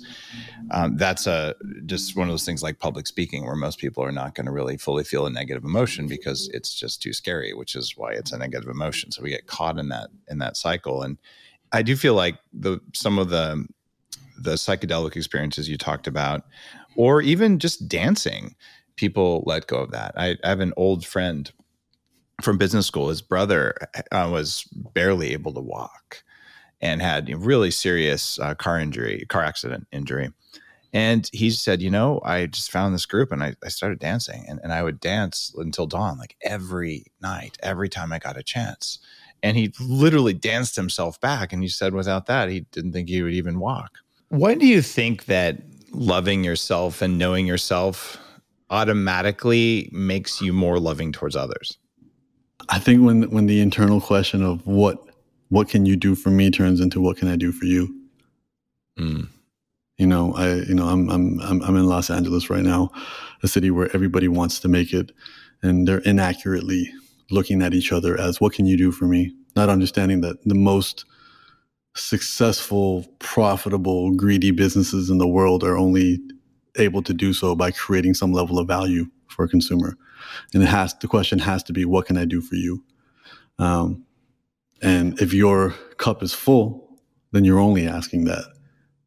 [0.72, 1.54] um, that's a
[1.86, 4.54] just one of those things like public speaking where most people are not going to
[4.54, 8.32] really fully feel a negative emotion because it's just too scary which is why it's
[8.32, 9.12] a negative emotion.
[9.12, 11.02] So we get caught in that in that cycle.
[11.04, 11.18] And
[11.72, 13.66] i do feel like the some of the
[14.38, 16.44] the psychedelic experiences you talked about
[16.96, 18.56] or even just dancing
[18.96, 21.52] people let go of that i, I have an old friend
[22.42, 23.76] from business school his brother
[24.12, 26.24] uh, was barely able to walk
[26.82, 30.32] and had know, really serious uh, car injury, car accident injury.
[30.92, 34.46] And he said, you know, I just found this group and I, I started dancing
[34.48, 38.44] and, and I would dance until dawn, like every night, every time I got a
[38.44, 39.00] chance.
[39.42, 41.54] And he literally danced himself back.
[41.54, 44.00] And he said, without that, he didn't think he would even walk.
[44.30, 45.62] Why do you think that
[45.92, 48.18] loving yourself and knowing yourself
[48.70, 51.78] automatically makes you more loving towards others?
[52.68, 55.04] I think when when the internal question of what
[55.50, 57.96] what can you do for me turns into what can I do for you?
[59.00, 59.28] Mm.
[59.98, 62.92] You know, I you know I'm I'm I'm in Los Angeles right now,
[63.42, 65.12] a city where everybody wants to make it,
[65.64, 66.92] and they're inaccurately
[67.32, 70.56] looking at each other as what can you do for me, not understanding that the
[70.56, 71.06] most
[71.96, 76.20] successful, profitable, greedy businesses in the world are only
[76.78, 79.98] able to do so by creating some level of value for a consumer.
[80.54, 82.84] And it has the question has to be, what can I do for you?
[83.58, 84.06] Um,
[84.82, 87.00] and if your cup is full,
[87.32, 88.46] then you're only asking that,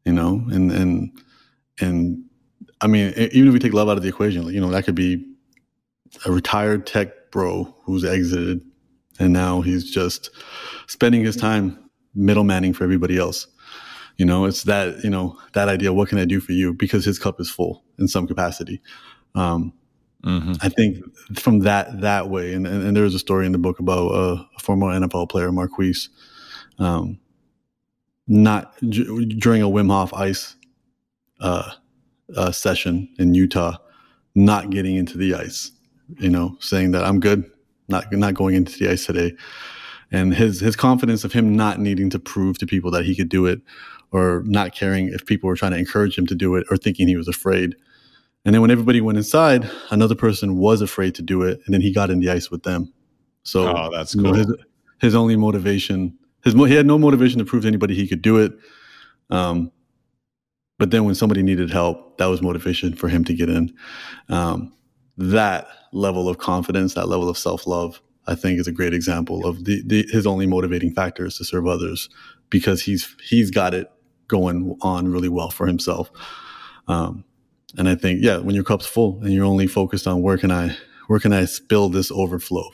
[0.05, 1.21] you know, and, and,
[1.81, 2.23] and
[2.81, 4.95] I mean, even if we take love out of the equation, you know, that could
[4.95, 5.25] be
[6.25, 8.61] a retired tech bro who's exited
[9.19, 10.29] and now he's just
[10.87, 13.47] spending his time middlemaning for everybody else.
[14.17, 16.73] You know, it's that, you know, that idea, what can I do for you?
[16.73, 18.79] Because his cup is full in some capacity.
[19.33, 19.73] Um,
[20.23, 20.53] mm-hmm.
[20.61, 20.97] I think
[21.39, 24.43] from that that way, and, and, and there's a story in the book about uh,
[24.55, 26.09] a former NFL player, Marquise,
[26.77, 27.19] um,
[28.27, 30.55] not j- during a Wim Hof ice
[31.39, 31.71] uh,
[32.35, 33.77] uh, session in Utah,
[34.35, 35.71] not getting into the ice,
[36.19, 37.49] you know, saying that I'm good,
[37.87, 39.33] not not going into the ice today,
[40.11, 43.29] and his his confidence of him not needing to prove to people that he could
[43.29, 43.61] do it,
[44.11, 47.07] or not caring if people were trying to encourage him to do it, or thinking
[47.07, 47.75] he was afraid.
[48.45, 51.81] And then when everybody went inside, another person was afraid to do it, and then
[51.81, 52.91] he got in the ice with them.
[53.43, 54.25] So oh, that's cool.
[54.25, 54.47] You know, his,
[54.99, 58.37] his only motivation, his he had no motivation to prove to anybody he could do
[58.37, 58.53] it.
[59.29, 59.71] Um,
[60.77, 63.73] but then when somebody needed help, that was motivation for him to get in.
[64.29, 64.73] Um,
[65.17, 69.45] that level of confidence, that level of self love, I think is a great example
[69.45, 72.09] of the, the, his only motivating factor is to serve others
[72.49, 73.91] because he's he's got it
[74.27, 76.09] going on really well for himself.
[76.87, 77.23] Um,
[77.77, 80.51] and I think, yeah, when your cup's full and you're only focused on where can
[80.51, 80.75] I
[81.07, 82.69] where can I spill this overflow?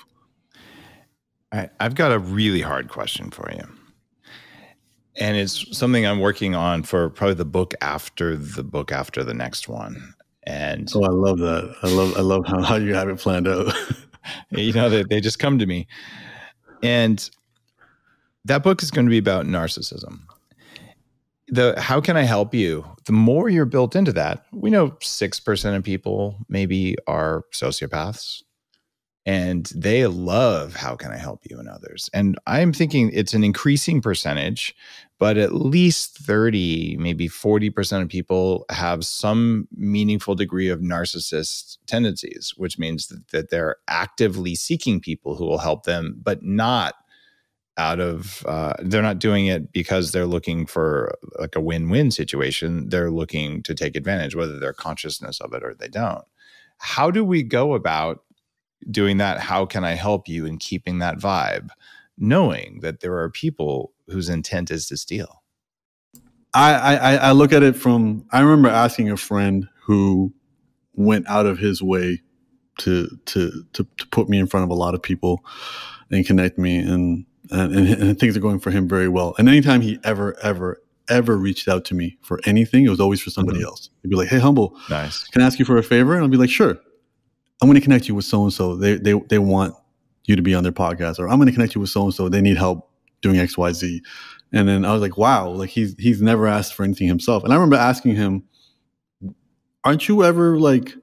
[1.52, 3.64] I, I've got a really hard question for you.
[5.16, 9.34] And it's something I'm working on for probably the book after the book after the
[9.34, 10.14] next one.
[10.50, 11.76] And oh, I love that.
[11.84, 13.74] I love I love how, how you have it planned out.
[14.52, 15.88] you know, they, they just come to me.
[16.82, 17.30] And
[18.46, 20.22] that book is going to be about narcissism
[21.52, 22.86] the how can I help you?
[23.06, 28.44] The more you're built into that, we know 6% of people maybe are sociopaths
[29.26, 32.10] and they love how can I help you and others.
[32.14, 34.76] And I'm thinking it's an increasing percentage,
[35.20, 42.54] but at least 30, maybe 40% of people have some meaningful degree of narcissist tendencies,
[42.56, 46.96] which means that, that they're actively seeking people who will help them, but not
[47.78, 52.88] out of uh, they're not doing it because they're looking for like a win-win situation.
[52.90, 56.26] They're looking to take advantage whether they're consciousness of it or they don't.
[56.78, 58.24] How do we go about
[58.90, 59.40] doing that?
[59.40, 61.70] How can i help you in keeping that vibe
[62.20, 65.44] knowing that there are people whose intent is to steal
[66.54, 70.34] I, I i look at it from i remember asking a friend who
[70.94, 72.22] went out of his way
[72.80, 75.44] to to to, to put me in front of a lot of people
[76.12, 79.34] and connect me and and, and, things are going for him very well.
[79.38, 83.22] And anytime he ever, ever, ever reached out to me for anything, it was always
[83.22, 83.68] for somebody mm-hmm.
[83.68, 83.90] else.
[84.04, 85.26] He'd be like, "Hey, humble, nice.
[85.28, 86.78] Can I ask you for a favor?" And I'll be like, "Sure."
[87.62, 88.76] I'm going to connect you with so and so.
[88.76, 89.76] They they they want
[90.26, 92.14] you to be on their podcast, or I'm going to connect you with so and
[92.14, 92.30] so.
[92.30, 92.90] They need help
[93.22, 94.02] doing X, Y, Z.
[94.52, 97.44] And then I was like, "Wow!" Like he's he's never asked for anything himself.
[97.44, 98.44] And I remember asking him,
[99.84, 100.96] "Aren't you ever like?"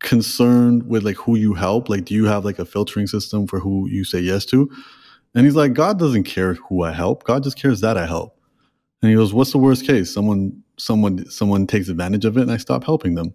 [0.00, 3.60] concerned with like who you help like do you have like a filtering system for
[3.60, 4.68] who you say yes to
[5.34, 7.24] and he's like, God doesn't care who I help.
[7.24, 8.38] God just cares that I help.
[9.00, 10.12] And he goes, What's the worst case?
[10.12, 13.34] Someone, someone, someone takes advantage of it and I stop helping them.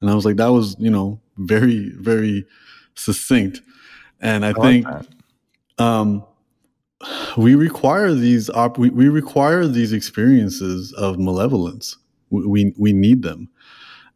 [0.00, 2.44] And I was like, that was, you know, very, very
[2.94, 3.60] succinct.
[4.20, 5.06] And I, I think like
[5.78, 6.24] um,
[7.36, 11.96] we require these op- we, we require these experiences of malevolence.
[12.30, 13.48] We, we, we need them.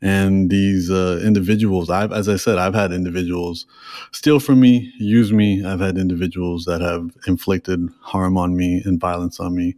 [0.03, 3.67] And these uh, individuals i've as i said i've had individuals
[4.13, 5.63] steal from me use me.
[5.63, 9.77] I've had individuals that have inflicted harm on me and violence on me.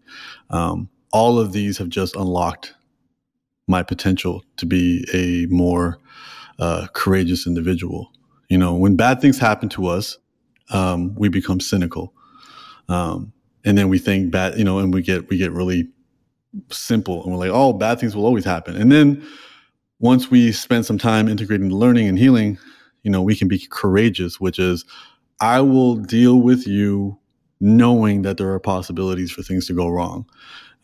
[0.51, 2.75] Um, all of these have just unlocked
[3.67, 5.99] my potential to be a more
[6.59, 8.13] uh, courageous individual
[8.53, 10.19] you know when bad things happen to us
[10.71, 12.13] um, we become cynical
[12.89, 13.33] um,
[13.65, 15.89] and then we think bad you know and we get we get really
[16.71, 19.25] simple and we're like oh bad things will always happen and then
[20.03, 22.59] once we spend some time integrating learning and healing,
[23.05, 24.85] you know, we can be courageous, which is
[25.41, 27.19] I will deal with you
[27.61, 30.27] knowing that there are possibilities for things to go wrong.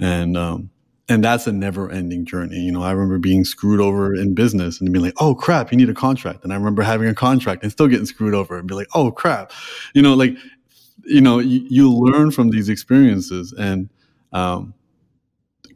[0.00, 0.70] And um,
[1.08, 2.58] and that's a never ending journey.
[2.58, 5.78] You know, I remember being screwed over in business and being like, oh crap, you
[5.78, 6.44] need a contract.
[6.44, 9.10] And I remember having a contract and still getting screwed over and be like, oh
[9.10, 9.52] crap.
[9.94, 10.34] You know, like,
[11.04, 13.88] you know, you, you learn from these experiences and
[14.32, 14.74] um,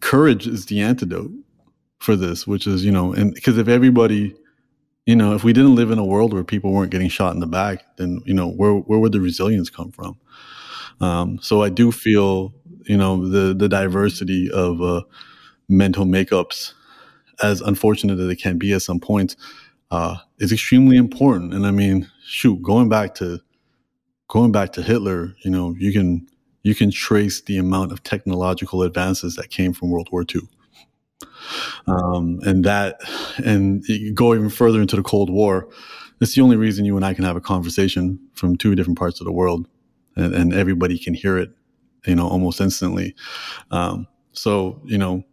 [0.00, 1.32] courage is the antidote
[1.98, 4.34] for this, which is, you know, and because if everybody,
[5.06, 7.40] you know, if we didn't live in a world where people weren't getting shot in
[7.40, 10.18] the back, then, you know, where, where would the resilience come from?
[11.00, 12.52] Um, so I do feel,
[12.86, 15.02] you know, the, the diversity of uh,
[15.68, 16.72] mental makeups,
[17.42, 19.36] as unfortunate as it can be at some points,
[19.90, 21.52] uh, is extremely important.
[21.54, 23.40] And I mean, shoot, going back to,
[24.28, 26.26] going back to Hitler, you know, you can,
[26.62, 30.42] you can trace the amount of technological advances that came from World War II.
[31.86, 33.00] Um, and that,
[33.44, 35.68] and go even further into the Cold War.
[36.20, 39.20] It's the only reason you and I can have a conversation from two different parts
[39.20, 39.66] of the world,
[40.14, 41.50] and, and everybody can hear it,
[42.06, 43.14] you know, almost instantly.
[43.70, 45.24] Um, so you know,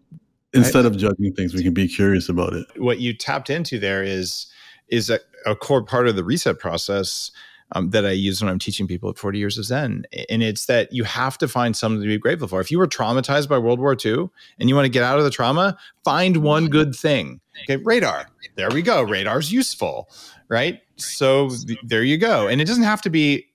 [0.54, 2.66] instead of judging things, we can be curious about it.
[2.78, 4.48] What you tapped into there is
[4.90, 7.32] is a, a core part of the reset process
[7.74, 10.06] um, that I use when I'm teaching people at 40 years of Zen.
[10.30, 12.62] And it's that you have to find something to be grateful for.
[12.62, 15.24] If you were traumatized by World War II and you want to get out of
[15.24, 17.40] the trauma, find one good thing.
[17.64, 18.28] Okay, radar.
[18.56, 19.04] There we go.
[19.04, 20.10] Radar's useful,
[20.48, 20.82] right?
[20.96, 22.48] So th- there you go.
[22.48, 23.46] And it doesn't have to be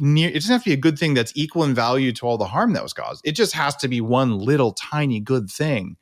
[0.00, 2.38] near, it doesn't have to be a good thing that's equal in value to all
[2.38, 3.26] the harm that was caused.
[3.26, 5.96] It just has to be one little tiny good thing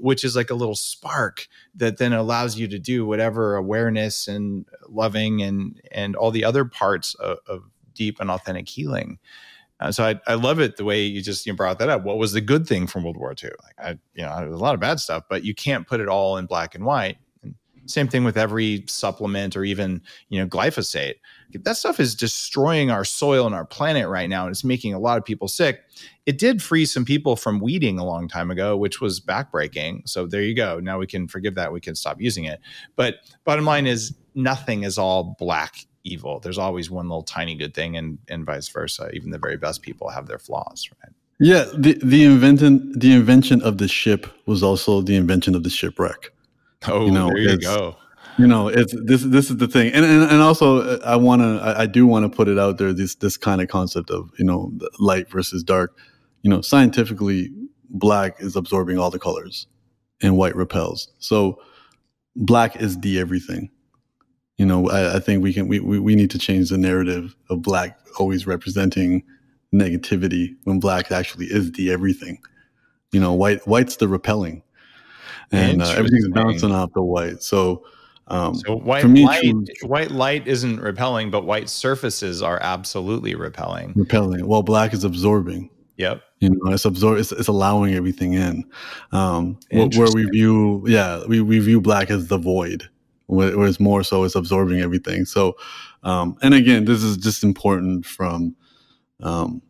[0.00, 4.66] which is like a little spark that then allows you to do whatever awareness and
[4.88, 7.62] loving and and all the other parts of, of
[7.94, 9.18] deep and authentic healing.
[9.78, 12.02] Uh, so I, I love it the way you just you brought that up.
[12.02, 13.50] What was the good thing from World War II?
[13.62, 16.36] Like I, you know, a lot of bad stuff, but you can't put it all
[16.38, 17.18] in black and white.
[17.90, 21.14] Same thing with every supplement or even you know glyphosate.
[21.52, 24.98] That stuff is destroying our soil and our planet right now and it's making a
[24.98, 25.80] lot of people sick.
[26.26, 30.08] It did free some people from weeding a long time ago which was backbreaking.
[30.08, 30.78] So there you go.
[30.80, 31.72] Now we can forgive that.
[31.72, 32.60] We can stop using it.
[32.96, 36.40] But bottom line is nothing is all black evil.
[36.40, 39.10] There's always one little tiny good thing and and vice versa.
[39.12, 41.12] Even the very best people have their flaws right?
[41.40, 45.70] Yeah the the invention the invention of the ship was also the invention of the
[45.70, 46.32] shipwreck
[46.88, 47.96] oh you know, there you go.
[48.38, 49.92] you know it's this this is the thing.
[49.92, 52.58] And and, and also uh, i want to I, I, do want to put it
[52.58, 55.96] out there this this kind of concept of you know light versus dark.
[56.42, 57.50] You know scientifically
[57.90, 59.66] black is absorbing all the colors
[60.22, 61.08] and white repels.
[61.18, 61.60] So
[62.36, 63.70] black is the everything.
[64.56, 67.36] You know i, I think we can we, we we need to change the narrative
[67.50, 69.22] of black always representing
[69.72, 72.38] negativity when black actually is the everything.
[73.12, 74.62] You know white white's the repelling
[75.52, 77.84] and uh, everything's bouncing off the white so
[78.30, 83.92] um, so white me, light, white light isn't repelling, but white surfaces are absolutely repelling.
[83.96, 84.46] Repelling.
[84.46, 85.68] Well, black is absorbing.
[85.96, 86.22] Yep.
[86.38, 87.18] You know, it's absorb.
[87.18, 88.64] It's, it's allowing everything in.
[89.10, 92.88] Um, where we view, yeah, we, we view black as the void,
[93.26, 95.24] whereas more so it's absorbing everything.
[95.24, 95.56] So,
[96.04, 98.54] um, and again, this is just important from,
[99.20, 99.60] um,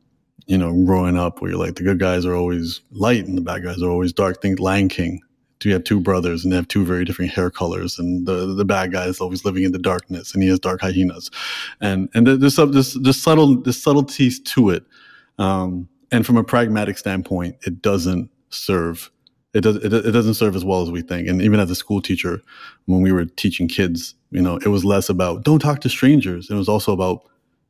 [0.46, 3.42] you know, growing up where you're like the good guys are always light and the
[3.42, 4.42] bad guys are always dark.
[4.42, 5.20] Think Lion King
[5.68, 8.64] you have two brothers and they have two very different hair colors and the the
[8.64, 11.30] bad guy is always living in the darkness and he has dark hyenas.
[11.80, 14.84] And and there's there's, there's subtle there's subtleties to it
[15.38, 19.10] um, and from a pragmatic standpoint it doesn't serve
[19.52, 21.26] it, does, it, it doesn't serve as well as we think.
[21.26, 22.40] And even as a school teacher
[22.86, 26.50] when we were teaching kids you know it was less about don't talk to strangers.
[26.50, 27.28] It was also about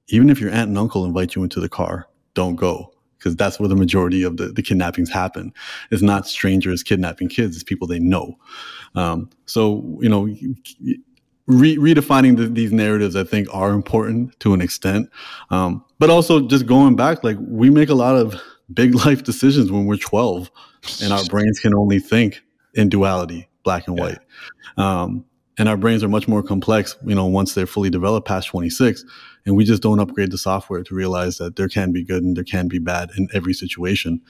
[0.09, 3.61] even if your aunt and uncle invite you into the car don't go because that's
[3.61, 5.53] where the majority of the, the kidnappings happen.
[5.91, 8.39] It's not strangers kidnapping kids; it's people they know.
[8.95, 10.25] Um, so you know,
[11.47, 15.11] re- redefining the, these narratives, I think, are important to an extent.
[15.51, 18.41] Um, but also, just going back, like we make a lot of
[18.73, 20.51] big life decisions when we're 12,
[21.03, 22.43] and our brains can only think
[22.75, 24.19] in duality, black and white.
[24.77, 25.25] Um,
[25.59, 29.05] and our brains are much more complex, you know, once they're fully developed past 26
[29.47, 32.37] and we just don't upgrade the software to realize that there can be good and
[32.37, 34.21] there can be bad in every situation.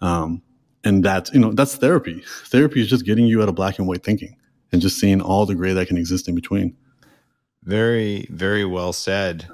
[0.00, 0.42] Um,
[0.84, 2.22] and that's you know that's therapy.
[2.46, 4.36] Therapy is just getting you out of black and white thinking
[4.72, 6.76] and just seeing all the gray that can exist in between.
[7.64, 9.48] Very very well said.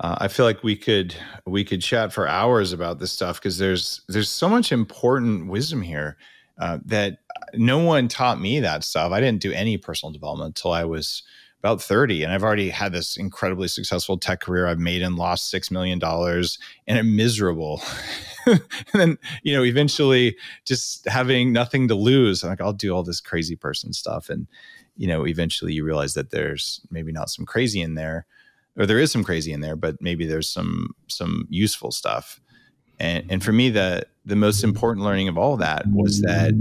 [0.00, 1.14] Uh, I feel like we could
[1.46, 5.82] we could chat for hours about this stuff because there's there's so much important wisdom
[5.82, 6.16] here
[6.58, 7.18] uh, that
[7.54, 9.12] no one taught me that stuff.
[9.12, 11.22] I didn't do any personal development until I was
[11.60, 14.66] about 30 and I've already had this incredibly successful tech career.
[14.66, 17.82] I've made and lost $6 million and I'm miserable.
[18.46, 18.60] and
[18.92, 22.42] then, you know, eventually just having nothing to lose.
[22.42, 24.30] I'm like, I'll do all this crazy person stuff.
[24.30, 24.46] And,
[24.96, 28.26] you know, eventually you realize that there's maybe not some crazy in there
[28.76, 32.40] or there is some crazy in there, but maybe there's some, some useful stuff.
[33.00, 36.52] And, and for me, the, the most important learning of all that was that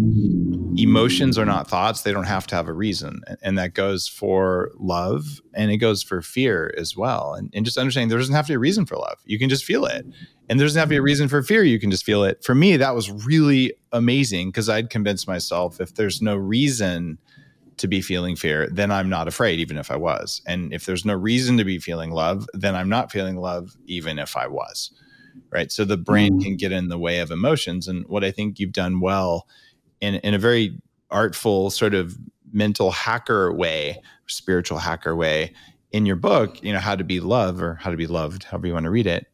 [0.78, 2.02] emotions are not thoughts.
[2.02, 3.22] They don't have to have a reason.
[3.42, 7.34] And that goes for love and it goes for fear as well.
[7.34, 9.18] And, and just understanding there doesn't have to be a reason for love.
[9.26, 10.06] You can just feel it.
[10.50, 11.64] And there doesn't have to be a reason for fear.
[11.64, 12.44] You can just feel it.
[12.44, 17.18] For me, that was really amazing because I'd convinced myself if there's no reason
[17.78, 20.42] to be feeling fear, then I'm not afraid, even if I was.
[20.48, 24.18] And if there's no reason to be feeling love, then I'm not feeling love, even
[24.20, 24.92] if I was
[25.52, 25.72] right?
[25.72, 26.42] So the brain mm-hmm.
[26.42, 27.88] can get in the way of emotions.
[27.88, 29.48] And what I think you've done well
[30.02, 30.80] in, in a very
[31.10, 32.18] artful sort of
[32.52, 35.54] mental hacker way, spiritual hacker way
[35.91, 38.68] in your book, you know, how to be loved or how to be loved, however
[38.68, 39.28] you want to read it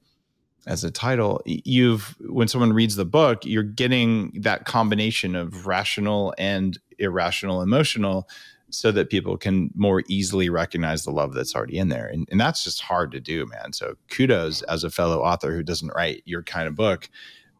[0.65, 6.33] as a title, you've when someone reads the book, you're getting that combination of rational
[6.37, 8.29] and irrational emotional
[8.69, 12.07] so that people can more easily recognize the love that's already in there.
[12.07, 13.73] And, and that's just hard to do, man.
[13.73, 17.09] So kudos as a fellow author who doesn't write your kind of book.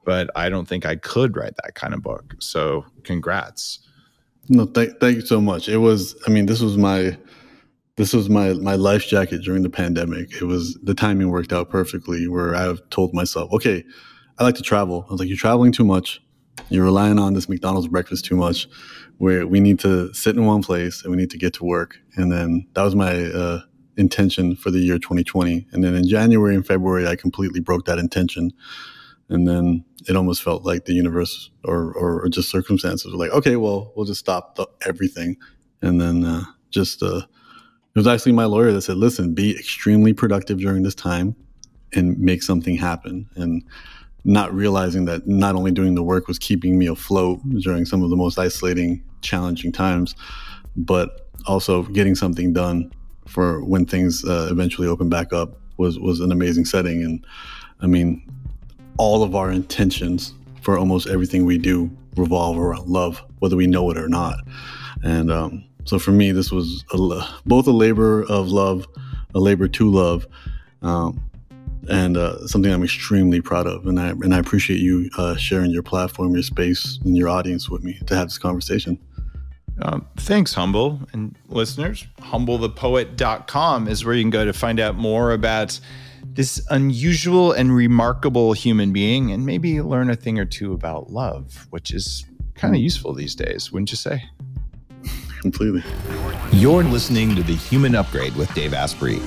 [0.05, 2.35] But I don't think I could write that kind of book.
[2.39, 3.79] So congrats.
[4.49, 5.69] No, thank thank you so much.
[5.69, 7.17] It was, I mean, this was my
[7.95, 10.41] this was my my life jacket during the pandemic.
[10.41, 13.83] It was the timing worked out perfectly where I've told myself, okay,
[14.39, 15.05] I like to travel.
[15.07, 16.21] I was like, you're traveling too much.
[16.69, 18.67] You're relying on this McDonald's breakfast too much.
[19.17, 21.97] Where we need to sit in one place and we need to get to work.
[22.15, 23.61] And then that was my uh,
[23.95, 25.67] intention for the year 2020.
[25.71, 28.51] And then in January and February, I completely broke that intention.
[29.29, 33.55] And then it almost felt like the universe or, or, just circumstances were like, okay,
[33.55, 35.37] well, we'll just stop the, everything.
[35.81, 37.21] And then uh, just, uh,
[37.95, 41.35] it was actually my lawyer that said, listen, be extremely productive during this time
[41.93, 43.29] and make something happen.
[43.35, 43.63] And
[44.25, 48.09] not realizing that not only doing the work was keeping me afloat during some of
[48.09, 50.15] the most isolating, challenging times,
[50.75, 52.91] but also getting something done
[53.27, 57.03] for when things uh, eventually open back up was was an amazing setting.
[57.03, 57.25] And
[57.81, 58.23] I mean,
[58.97, 63.89] all of our intentions for almost everything we do revolve around love, whether we know
[63.89, 64.37] it or not.
[65.03, 68.87] And um, so for me, this was a, both a labor of love,
[69.35, 70.25] a labor to love.
[70.81, 71.21] Um,
[71.89, 73.85] and uh, something I'm extremely proud of.
[73.87, 77.69] And I and I appreciate you uh, sharing your platform, your space, and your audience
[77.69, 78.97] with me to have this conversation.
[79.81, 81.01] Um, thanks, Humble.
[81.13, 85.79] And listeners, humblethepoet.com is where you can go to find out more about
[86.35, 91.67] this unusual and remarkable human being and maybe learn a thing or two about love,
[91.69, 92.25] which is
[92.55, 94.23] kind of useful these days, wouldn't you say?
[95.41, 95.83] Completely.
[96.53, 99.19] You're listening to The Human Upgrade with Dave Asprey.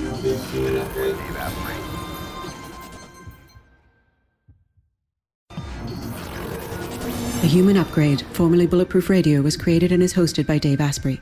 [7.41, 11.21] The Human Upgrade, formerly Bulletproof Radio, was created and is hosted by Dave Asprey.